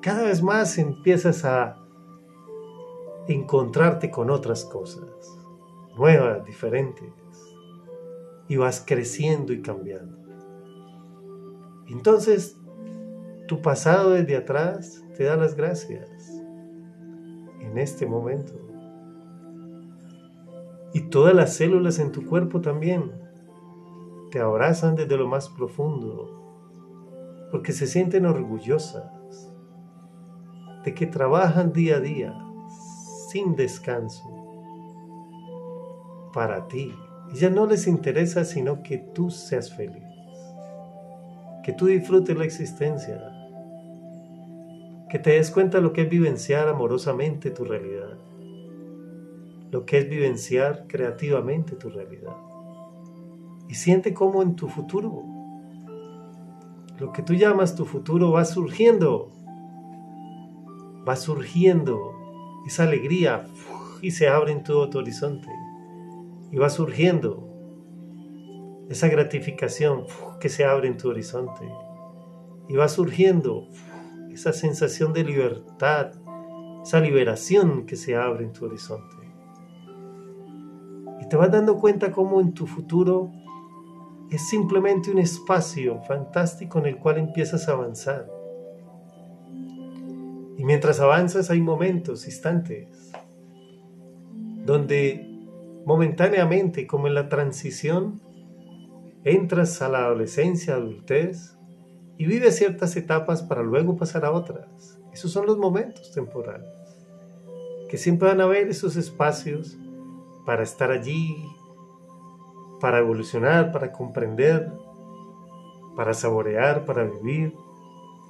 cada 0.00 0.22
vez 0.22 0.42
más 0.42 0.78
empiezas 0.78 1.44
a 1.44 1.76
encontrarte 3.28 4.10
con 4.10 4.30
otras 4.30 4.64
cosas, 4.64 5.04
nuevas, 5.96 6.44
diferentes, 6.44 7.12
y 8.48 8.56
vas 8.56 8.82
creciendo 8.84 9.52
y 9.52 9.60
cambiando. 9.60 10.18
Entonces, 11.88 12.56
tu 13.46 13.60
pasado 13.60 14.10
desde 14.10 14.36
atrás 14.36 15.04
te 15.16 15.24
da 15.24 15.36
las 15.36 15.54
gracias 15.54 16.08
en 17.60 17.78
este 17.78 18.06
momento. 18.06 18.52
Y 20.92 21.02
todas 21.02 21.34
las 21.34 21.54
células 21.54 21.98
en 21.98 22.10
tu 22.10 22.26
cuerpo 22.26 22.60
también 22.60 23.19
te 24.30 24.40
abrazan 24.40 24.94
desde 24.94 25.16
lo 25.16 25.26
más 25.26 25.48
profundo, 25.48 27.48
porque 27.50 27.72
se 27.72 27.86
sienten 27.86 28.26
orgullosas 28.26 29.52
de 30.84 30.94
que 30.94 31.06
trabajan 31.06 31.72
día 31.72 31.96
a 31.96 32.00
día 32.00 32.34
sin 33.30 33.56
descanso 33.56 34.22
para 36.32 36.68
ti. 36.68 36.94
Y 37.32 37.36
ya 37.36 37.50
no 37.50 37.66
les 37.66 37.86
interesa 37.86 38.44
sino 38.44 38.82
que 38.82 38.98
tú 38.98 39.30
seas 39.30 39.72
feliz, 39.72 40.04
que 41.62 41.72
tú 41.72 41.86
disfrutes 41.86 42.36
la 42.36 42.44
existencia, 42.44 43.20
que 45.08 45.18
te 45.18 45.30
des 45.30 45.50
cuenta 45.50 45.80
lo 45.80 45.92
que 45.92 46.02
es 46.02 46.10
vivenciar 46.10 46.68
amorosamente 46.68 47.50
tu 47.50 47.64
realidad, 47.64 48.18
lo 49.70 49.86
que 49.86 49.98
es 49.98 50.08
vivenciar 50.08 50.86
creativamente 50.88 51.76
tu 51.76 51.90
realidad 51.90 52.49
y 53.70 53.74
siente 53.74 54.12
cómo 54.12 54.42
en 54.42 54.56
tu 54.56 54.68
futuro, 54.68 55.22
lo 56.98 57.12
que 57.12 57.22
tú 57.22 57.34
llamas 57.34 57.76
tu 57.76 57.84
futuro 57.84 58.32
va 58.32 58.44
surgiendo, 58.44 59.30
va 61.08 61.14
surgiendo 61.14 62.12
esa 62.66 62.82
alegría 62.82 63.46
y 64.02 64.10
se 64.10 64.28
abre 64.28 64.50
en 64.50 64.64
todo 64.64 64.90
tu 64.90 64.98
horizonte 64.98 65.48
y 66.50 66.56
va 66.56 66.68
surgiendo 66.68 67.46
esa 68.88 69.06
gratificación 69.06 70.04
que 70.40 70.48
se 70.48 70.64
abre 70.64 70.88
en 70.88 70.96
tu 70.96 71.10
horizonte 71.10 71.72
y 72.68 72.74
va 72.74 72.88
surgiendo 72.88 73.68
esa 74.32 74.52
sensación 74.52 75.12
de 75.12 75.22
libertad, 75.22 76.10
esa 76.82 76.98
liberación 76.98 77.86
que 77.86 77.94
se 77.94 78.16
abre 78.16 78.46
en 78.46 78.52
tu 78.52 78.64
horizonte. 78.64 79.16
Y 81.20 81.28
te 81.28 81.36
vas 81.36 81.52
dando 81.52 81.76
cuenta 81.76 82.10
cómo 82.10 82.40
en 82.40 82.52
tu 82.52 82.66
futuro 82.66 83.30
es 84.30 84.48
simplemente 84.48 85.10
un 85.10 85.18
espacio 85.18 86.00
fantástico 86.02 86.78
en 86.78 86.86
el 86.86 86.98
cual 86.98 87.18
empiezas 87.18 87.68
a 87.68 87.72
avanzar. 87.72 88.30
Y 90.56 90.64
mientras 90.64 91.00
avanzas 91.00 91.50
hay 91.50 91.60
momentos, 91.60 92.26
instantes, 92.26 93.12
donde 94.64 95.26
momentáneamente, 95.84 96.86
como 96.86 97.08
en 97.08 97.14
la 97.14 97.28
transición, 97.28 98.20
entras 99.24 99.82
a 99.82 99.88
la 99.88 100.04
adolescencia, 100.04 100.74
adultez, 100.74 101.56
y 102.16 102.26
vives 102.26 102.56
ciertas 102.56 102.94
etapas 102.96 103.42
para 103.42 103.62
luego 103.62 103.96
pasar 103.96 104.26
a 104.26 104.32
otras. 104.32 104.98
Esos 105.12 105.32
son 105.32 105.46
los 105.46 105.56
momentos 105.58 106.12
temporales, 106.12 106.68
que 107.88 107.96
siempre 107.96 108.28
van 108.28 108.42
a 108.42 108.44
haber 108.44 108.68
esos 108.68 108.96
espacios 108.96 109.78
para 110.44 110.62
estar 110.62 110.90
allí, 110.90 111.42
para 112.80 112.98
evolucionar, 112.98 113.70
para 113.72 113.92
comprender, 113.92 114.72
para 115.96 116.14
saborear, 116.14 116.84
para 116.84 117.04
vivir, 117.04 117.54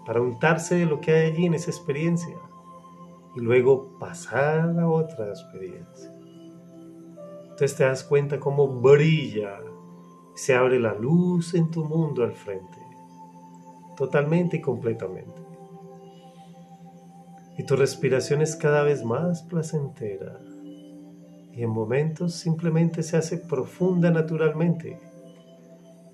para 0.05 0.21
untarse 0.21 0.75
de 0.75 0.87
lo 0.87 1.01
que 1.01 1.13
hay 1.13 1.31
allí 1.31 1.47
en 1.47 1.55
esa 1.55 1.71
experiencia 1.71 2.37
y 3.37 3.41
luego 3.41 3.97
pasar 3.99 4.79
a 4.79 4.89
otra 4.89 5.29
experiencia. 5.29 6.13
Entonces 7.43 7.77
te 7.77 7.85
das 7.85 8.03
cuenta 8.03 8.41
cómo 8.41 8.67
brilla, 8.67 9.61
se 10.35 10.55
abre 10.55 10.81
la 10.81 10.95
luz 10.95 11.55
en 11.55 11.71
tu 11.71 11.85
mundo 11.85 12.25
al 12.25 12.33
frente, 12.33 12.79
totalmente 13.97 14.57
y 14.57 14.61
completamente. 14.61 15.41
Y 17.59 17.65
tu 17.65 17.77
respiración 17.77 18.41
es 18.41 18.57
cada 18.57 18.83
vez 18.83 19.05
más 19.05 19.43
placentera 19.43 20.41
y 21.53 21.63
en 21.63 21.71
momentos 21.71 22.35
simplemente 22.35 23.03
se 23.03 23.17
hace 23.17 23.39
profunda 23.39 24.11
naturalmente. 24.11 24.99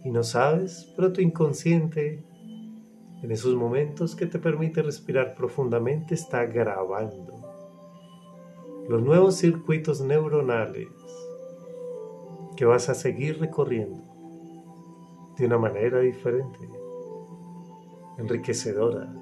Y 0.05 0.11
no 0.11 0.23
sabes, 0.23 0.93
pero 0.97 1.13
tu 1.13 1.21
inconsciente, 1.21 2.25
en 3.23 3.31
esos 3.31 3.55
momentos 3.55 4.15
que 4.15 4.27
te 4.27 4.39
permite 4.39 4.83
respirar 4.83 5.35
profundamente, 5.35 6.15
está 6.15 6.45
grabando 6.47 7.43
los 8.89 9.03
nuevos 9.03 9.37
circuitos 9.37 10.01
neuronales 10.01 10.89
que 12.57 12.65
vas 12.65 12.89
a 12.89 12.95
seguir 12.95 13.41
recorriendo 13.41 14.03
de 15.37 15.47
una 15.47 15.59
manera 15.59 15.99
diferente, 15.99 16.59
enriquecedora, 18.17 19.13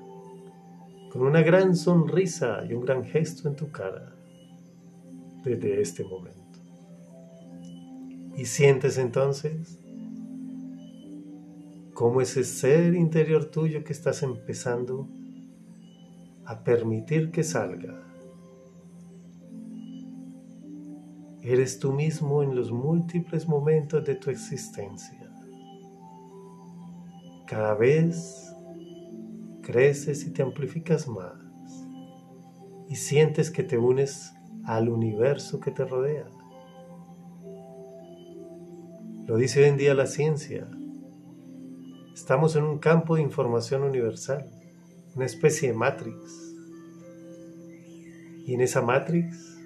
con 1.11 1.23
una 1.23 1.43
gran 1.43 1.75
sonrisa 1.75 2.63
y 2.69 2.75
un 2.75 2.83
gran 2.83 3.05
gesto 3.05 3.49
en 3.49 3.57
tu 3.57 3.73
cara 3.73 4.14
desde 5.45 5.81
este 5.81 6.05
momento. 6.05 6.61
Y 8.37 8.47
sientes 8.47 8.99
entonces 8.99 9.79
cómo 11.93 12.21
ese 12.21 12.43
ser 12.43 12.95
interior 12.95 13.45
tuyo 13.45 13.85
que 13.85 13.93
estás 13.93 14.23
empezando 14.23 15.09
a 16.45 16.65
permitir 16.65 17.31
que 17.31 17.45
salga. 17.45 18.01
Eres 21.43 21.79
tú 21.79 21.93
mismo 21.93 22.43
en 22.43 22.57
los 22.57 22.73
múltiples 22.73 23.47
momentos 23.47 24.05
de 24.05 24.15
tu 24.17 24.31
existencia. 24.31 25.31
Cada 27.47 27.75
vez 27.75 28.51
creces 29.63 30.27
y 30.27 30.31
te 30.31 30.43
amplificas 30.43 31.07
más 31.07 31.45
y 32.89 32.97
sientes 32.97 33.51
que 33.51 33.63
te 33.63 33.79
unes 33.79 34.34
al 34.67 34.89
universo 34.89 35.61
que 35.61 35.71
te 35.71 35.85
rodea. 35.85 36.27
Lo 39.27 39.37
dice 39.37 39.63
hoy 39.63 39.69
en 39.69 39.77
día 39.77 39.95
la 39.95 40.07
ciencia. 40.07 40.69
Estamos 42.15 42.57
en 42.57 42.65
un 42.65 42.79
campo 42.79 43.17
de 43.17 43.23
información 43.23 43.83
universal, 43.83 44.45
una 45.15 45.27
especie 45.27 45.71
de 45.71 45.75
matrix. 45.75 46.55
Y 48.47 48.55
en 48.55 48.61
esa 48.61 48.83
matrix, 48.83 49.59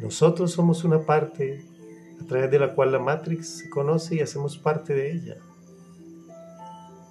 nosotros 0.00 0.50
somos 0.50 0.82
una 0.82 1.06
parte 1.06 1.64
a 2.20 2.26
través 2.26 2.50
de 2.50 2.58
la 2.58 2.74
cual 2.74 2.92
la 2.92 2.98
matrix 2.98 3.48
se 3.60 3.70
conoce 3.70 4.16
y 4.16 4.20
hacemos 4.20 4.58
parte 4.58 4.94
de 4.94 5.12
ella. 5.12 5.36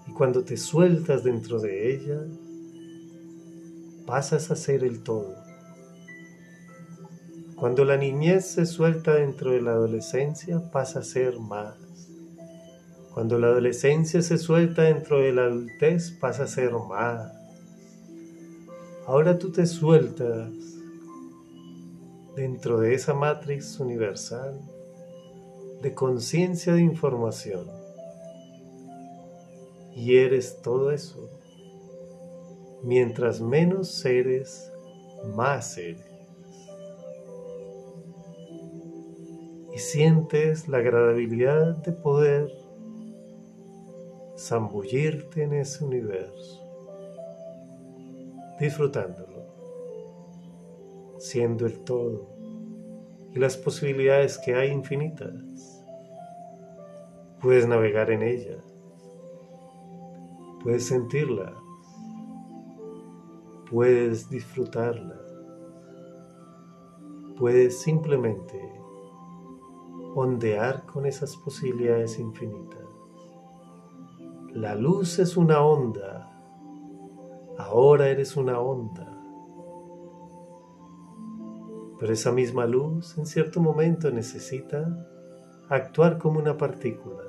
Y 0.07 0.11
cuando 0.11 0.43
te 0.43 0.57
sueltas 0.57 1.23
dentro 1.23 1.59
de 1.59 1.95
ella, 1.95 2.19
pasas 4.05 4.51
a 4.51 4.55
ser 4.57 4.83
el 4.83 5.03
todo. 5.03 5.40
Cuando 7.61 7.85
la 7.85 7.95
niñez 7.95 8.47
se 8.47 8.65
suelta 8.65 9.13
dentro 9.13 9.51
de 9.51 9.61
la 9.61 9.73
adolescencia, 9.73 10.71
pasa 10.71 11.01
a 11.01 11.03
ser 11.03 11.37
más. 11.39 11.75
Cuando 13.13 13.37
la 13.37 13.49
adolescencia 13.49 14.23
se 14.23 14.39
suelta 14.39 14.81
dentro 14.81 15.19
de 15.19 15.31
la 15.31 15.43
adultez, 15.43 16.09
pasa 16.09 16.45
a 16.45 16.47
ser 16.47 16.71
más. 16.73 17.31
Ahora 19.05 19.37
tú 19.37 19.51
te 19.51 19.67
sueltas 19.67 20.49
dentro 22.35 22.79
de 22.79 22.95
esa 22.95 23.13
matrix 23.13 23.79
universal 23.79 24.59
de 25.83 25.93
conciencia 25.93 26.73
de 26.73 26.81
información. 26.81 27.67
Y 29.93 30.15
eres 30.17 30.63
todo 30.63 30.91
eso. 30.91 31.29
Mientras 32.81 33.39
menos 33.39 34.03
eres, 34.03 34.71
más 35.35 35.77
eres. 35.77 36.10
Sientes 39.81 40.67
la 40.67 40.77
agradabilidad 40.77 41.75
de 41.77 41.91
poder 41.91 42.49
zambullirte 44.37 45.43
en 45.43 45.53
ese 45.53 45.83
universo, 45.83 46.63
disfrutándolo, 48.59 49.45
siendo 51.19 51.65
el 51.65 51.79
todo 51.83 52.29
y 53.33 53.39
las 53.39 53.57
posibilidades 53.57 54.37
que 54.37 54.55
hay 54.55 54.69
infinitas. 54.69 55.83
Puedes 57.41 57.67
navegar 57.67 58.11
en 58.11 58.21
ella, 58.21 58.57
puedes 60.63 60.85
sentirla, 60.85 61.53
puedes 63.69 64.29
disfrutarla, 64.29 65.19
puedes 67.37 67.81
simplemente 67.81 68.80
ondear 70.15 70.85
con 70.85 71.05
esas 71.05 71.37
posibilidades 71.37 72.19
infinitas. 72.19 72.79
La 74.53 74.75
luz 74.75 75.19
es 75.19 75.37
una 75.37 75.61
onda, 75.61 76.29
ahora 77.57 78.09
eres 78.09 78.35
una 78.35 78.59
onda. 78.59 79.07
Pero 81.99 82.11
esa 82.11 82.31
misma 82.31 82.65
luz 82.65 83.17
en 83.17 83.25
cierto 83.25 83.61
momento 83.61 84.11
necesita 84.11 84.85
actuar 85.69 86.17
como 86.17 86.39
una 86.39 86.57
partícula. 86.57 87.23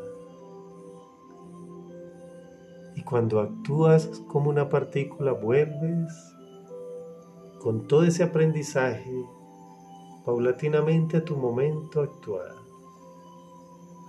Y 2.97 3.03
cuando 3.05 3.41
actúas 3.41 4.07
como 4.27 4.51
una 4.51 4.69
partícula 4.69 5.33
vuelves 5.33 6.13
con 7.61 7.87
todo 7.87 8.03
ese 8.03 8.25
aprendizaje 8.25 9.15
paulatinamente 10.25 11.19
a 11.19 11.25
tu 11.25 11.37
momento 11.37 12.01
actual 12.01 12.62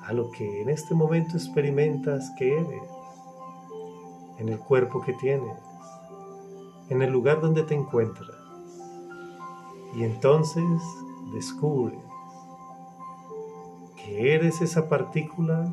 a 0.06 0.14
lo 0.14 0.30
que 0.32 0.62
en 0.62 0.70
este 0.70 0.93
momento 0.93 1.38
experimentas 1.38 2.32
que 2.38 2.58
eres, 2.60 2.84
en 4.38 4.49
el 4.49 4.60
cuerpo 4.60 5.01
que 5.01 5.14
tienes, 5.14 5.58
en 6.89 7.01
el 7.01 7.12
lugar 7.12 7.39
donde 7.39 7.64
te 7.64 7.74
encuentras. 7.74 8.38
Y 9.95 10.04
entonces 10.04 10.64
descubres 11.34 11.99
que 13.95 14.36
eres 14.36 14.62
esa 14.62 14.89
partícula 14.89 15.72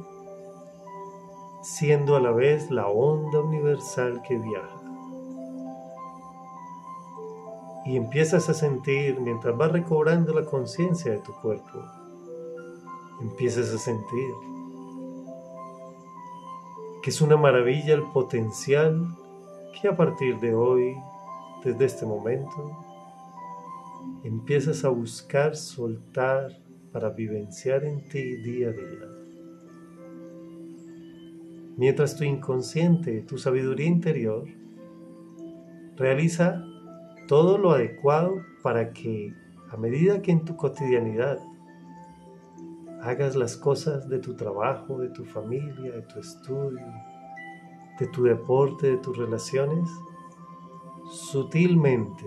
siendo 1.63 2.15
a 2.15 2.21
la 2.21 2.31
vez 2.31 2.71
la 2.71 2.87
onda 2.87 3.41
universal 3.41 4.23
que 4.23 4.39
viaja. 4.39 4.81
Y 7.85 7.97
empiezas 7.97 8.49
a 8.49 8.55
sentir 8.55 9.19
mientras 9.21 9.57
vas 9.57 9.73
recobrando 9.73 10.33
la 10.33 10.45
conciencia 10.45 11.11
de 11.11 11.19
tu 11.19 11.33
cuerpo 11.33 12.00
empieces 13.21 13.73
a 13.75 13.79
sentir 13.79 14.31
que 17.03 17.11
es 17.11 17.21
una 17.21 17.37
maravilla 17.37 17.95
el 17.95 18.03
potencial 18.03 19.17
que 19.81 19.89
a 19.89 19.97
partir 19.97 20.39
de 20.39 20.55
hoy, 20.55 20.97
desde 21.65 21.87
este 21.87 22.05
momento, 22.05 22.77
empiezas 24.23 24.85
a 24.85 24.91
buscar 24.91 25.57
soltar 25.57 26.59
para 26.93 27.11
vivenciar 27.11 27.85
en 27.85 28.07
ti 28.09 28.37
día 28.37 28.69
a 28.69 28.73
día. 28.73 29.21
Mientras 31.77 32.17
tu 32.17 32.25
inconsciente, 32.25 33.23
tu 33.23 33.39
sabiduría 33.39 33.87
interior, 33.87 34.45
realiza 35.97 36.63
todo 37.29 37.57
lo 37.57 37.71
adecuado 37.71 38.43
para 38.63 38.93
que 38.93 39.33
a 39.71 39.77
medida 39.77 40.21
que 40.21 40.33
en 40.33 40.45
tu 40.45 40.57
cotidianidad 40.57 41.39
hagas 43.03 43.37
las 43.37 43.57
cosas 43.57 44.09
de 44.09 44.19
tu 44.19 44.35
trabajo, 44.35 44.99
de 44.99 45.09
tu 45.09 45.25
familia, 45.25 45.93
de 45.93 46.03
tu 46.03 46.21
estudio, 46.21 46.87
de 47.99 48.07
tu 48.09 48.25
deporte, 48.25 48.89
de 48.93 48.97
tus 48.99 49.17
relaciones, 49.17 49.89
sutilmente. 51.11 52.27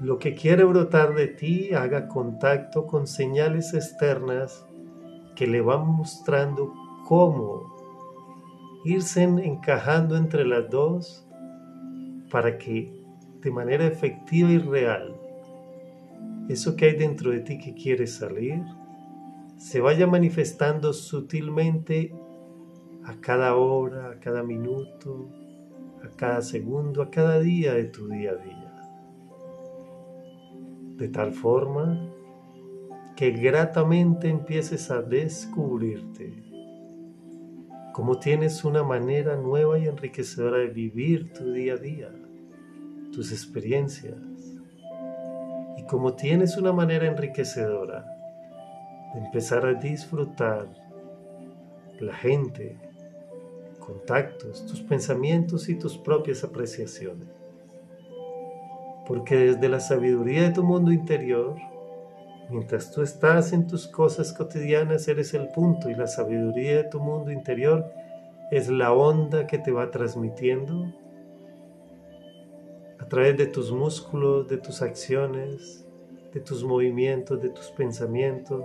Lo 0.00 0.18
que 0.18 0.34
quiere 0.34 0.64
brotar 0.64 1.14
de 1.14 1.28
ti 1.28 1.72
haga 1.72 2.08
contacto 2.08 2.86
con 2.86 3.06
señales 3.06 3.74
externas 3.74 4.66
que 5.36 5.46
le 5.46 5.60
van 5.60 5.86
mostrando 5.86 6.72
cómo 7.06 7.74
irse 8.84 9.22
encajando 9.22 10.16
entre 10.16 10.44
las 10.44 10.68
dos 10.68 11.26
para 12.30 12.58
que 12.58 12.92
de 13.40 13.50
manera 13.50 13.86
efectiva 13.86 14.50
y 14.50 14.58
real 14.58 15.13
eso 16.48 16.76
que 16.76 16.86
hay 16.86 16.96
dentro 16.96 17.30
de 17.30 17.40
ti 17.40 17.58
que 17.58 17.74
quiere 17.74 18.06
salir 18.06 18.62
se 19.56 19.80
vaya 19.80 20.06
manifestando 20.06 20.92
sutilmente 20.92 22.14
a 23.04 23.20
cada 23.20 23.56
hora, 23.56 24.10
a 24.10 24.20
cada 24.20 24.42
minuto, 24.42 25.30
a 26.02 26.08
cada 26.16 26.42
segundo, 26.42 27.02
a 27.02 27.10
cada 27.10 27.40
día 27.40 27.74
de 27.74 27.84
tu 27.84 28.08
día 28.08 28.32
a 28.32 28.36
día. 28.36 28.74
De 30.96 31.08
tal 31.08 31.32
forma 31.32 32.10
que 33.16 33.30
gratamente 33.30 34.28
empieces 34.28 34.90
a 34.90 35.00
descubrirte 35.02 36.44
como 37.94 38.18
tienes 38.18 38.64
una 38.64 38.82
manera 38.82 39.36
nueva 39.36 39.78
y 39.78 39.86
enriquecedora 39.86 40.58
de 40.58 40.66
vivir 40.66 41.32
tu 41.32 41.52
día 41.52 41.74
a 41.74 41.76
día, 41.76 42.10
tus 43.12 43.30
experiencias, 43.30 44.18
y 45.76 45.84
como 45.84 46.14
tienes 46.14 46.56
una 46.56 46.72
manera 46.72 47.06
enriquecedora 47.06 48.04
de 49.14 49.20
empezar 49.20 49.66
a 49.66 49.74
disfrutar 49.74 50.68
la 52.00 52.14
gente, 52.14 52.76
contactos, 53.78 54.66
tus 54.66 54.80
pensamientos 54.82 55.68
y 55.68 55.78
tus 55.78 55.96
propias 55.98 56.42
apreciaciones. 56.44 57.28
Porque 59.06 59.36
desde 59.36 59.68
la 59.68 59.80
sabiduría 59.80 60.42
de 60.42 60.50
tu 60.50 60.62
mundo 60.62 60.90
interior, 60.90 61.56
Mientras 62.50 62.90
tú 62.90 63.02
estás 63.02 63.52
en 63.52 63.66
tus 63.66 63.88
cosas 63.88 64.32
cotidianas, 64.32 65.08
eres 65.08 65.32
el 65.34 65.48
punto 65.48 65.88
y 65.88 65.94
la 65.94 66.06
sabiduría 66.06 66.76
de 66.76 66.84
tu 66.84 67.00
mundo 67.00 67.30
interior 67.30 67.90
es 68.50 68.68
la 68.68 68.92
onda 68.92 69.46
que 69.46 69.58
te 69.58 69.72
va 69.72 69.90
transmitiendo 69.90 70.92
a 73.04 73.06
través 73.06 73.36
de 73.36 73.46
tus 73.46 73.70
músculos, 73.70 74.48
de 74.48 74.56
tus 74.56 74.80
acciones, 74.80 75.84
de 76.32 76.40
tus 76.40 76.64
movimientos, 76.64 77.42
de 77.42 77.50
tus 77.50 77.66
pensamientos, 77.66 78.64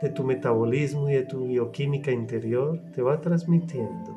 de 0.00 0.08
tu 0.08 0.24
metabolismo 0.24 1.10
y 1.10 1.12
de 1.12 1.24
tu 1.24 1.44
bioquímica 1.44 2.10
interior, 2.10 2.80
te 2.94 3.02
va 3.02 3.20
transmitiendo 3.20 4.16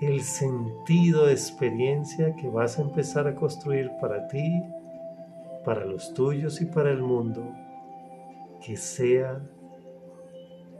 el 0.00 0.22
sentido 0.22 1.26
de 1.26 1.32
experiencia 1.32 2.34
que 2.34 2.48
vas 2.48 2.76
a 2.76 2.82
empezar 2.82 3.28
a 3.28 3.36
construir 3.36 3.88
para 4.00 4.26
ti 4.26 4.64
para 5.64 5.84
los 5.84 6.12
tuyos 6.14 6.60
y 6.60 6.66
para 6.66 6.90
el 6.90 7.02
mundo, 7.02 7.54
que 8.64 8.76
sea 8.76 9.40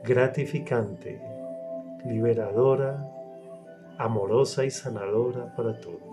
gratificante, 0.03 1.21
liberadora, 2.05 3.09
amorosa 3.97 4.65
y 4.65 4.73
sanadora 4.73 5.55
para 5.55 5.79
todos. 5.79 6.08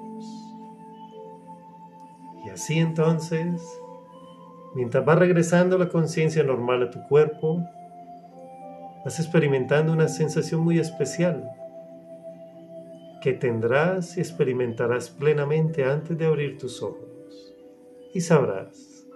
Y 2.45 2.49
así 2.49 2.77
entonces, 2.77 3.61
mientras 4.75 5.07
va 5.07 5.15
regresando 5.15 5.77
la 5.77 5.89
conciencia 5.89 6.43
normal 6.43 6.83
a 6.83 6.91
tu 6.91 7.01
cuerpo, 7.07 7.63
vas 9.03 9.19
experimentando 9.19 9.91
una 9.91 10.07
sensación 10.07 10.61
muy 10.61 10.79
especial 10.79 11.49
que 13.21 13.33
tendrás 13.33 14.17
y 14.17 14.19
experimentarás 14.19 15.09
plenamente 15.09 15.83
antes 15.83 16.15
de 16.17 16.27
abrir 16.27 16.59
tus 16.59 16.83
ojos 16.83 17.55
y 18.13 18.21
sabrás 18.21 19.07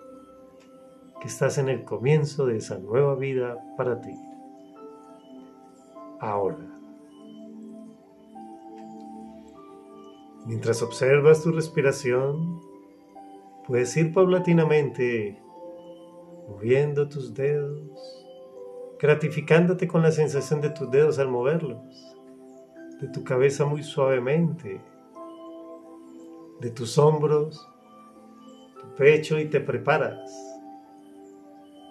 que 1.21 1.27
estás 1.27 1.57
en 1.59 1.69
el 1.69 1.83
comienzo 1.83 2.47
de 2.47 2.57
esa 2.57 2.79
nueva 2.79 3.15
vida 3.15 3.57
para 3.77 4.01
ti. 4.01 4.15
Ahora. 6.19 6.57
Mientras 10.45 10.81
observas 10.81 11.43
tu 11.43 11.51
respiración, 11.51 12.68
puedes 13.69 13.95
ir 13.97 14.11
paulatinamente 14.11 15.39
moviendo 16.47 17.07
tus 17.07 17.35
dedos, 17.35 18.25
gratificándote 18.99 19.87
con 19.87 20.01
la 20.01 20.11
sensación 20.11 20.59
de 20.59 20.71
tus 20.71 20.89
dedos 20.89 21.19
al 21.19 21.27
moverlos, 21.27 21.77
de 22.99 23.07
tu 23.09 23.23
cabeza 23.23 23.65
muy 23.65 23.83
suavemente, 23.83 24.81
de 26.59 26.71
tus 26.71 26.97
hombros 26.97 27.69
pecho 28.97 29.37
y 29.37 29.45
te 29.45 29.61
preparas 29.61 30.31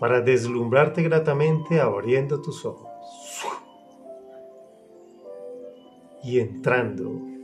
para 0.01 0.21
deslumbrarte 0.21 1.05
gratamente 1.05 1.81
abriendo 1.81 2.43
tus 2.43 2.67
ojos 2.67 2.91
y 6.25 6.41
entrando 6.41 7.38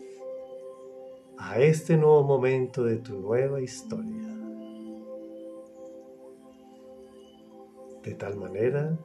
a 1.47 1.59
este 1.59 1.99
nuevo 1.99 2.25
momento 2.25 2.85
de 2.85 2.97
tu 2.97 3.21
nueva 3.21 3.61
historia. 3.61 4.23
De 8.03 8.15
tal 8.15 8.37
manera 8.37 8.99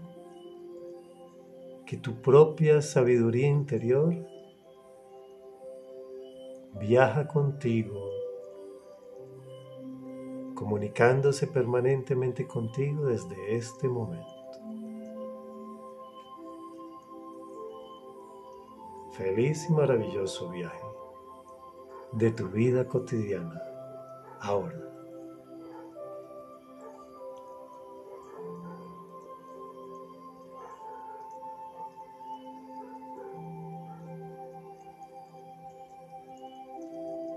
que 1.85 1.97
tu 1.97 2.21
propia 2.21 2.81
sabiduría 2.81 3.47
interior 3.47 4.15
viaja 6.79 7.27
contigo 7.27 8.09
comunicándose 10.55 11.45
permanentemente 11.45 12.47
contigo 12.47 13.07
desde 13.07 13.55
este 13.55 13.89
momento. 13.89 14.27
Feliz 19.11 19.69
y 19.69 19.73
maravilloso 19.73 20.49
viaje 20.49 20.88
de 22.13 22.31
tu 22.31 22.47
vida 22.47 22.85
cotidiana 22.85 23.61
ahora. 24.39 24.88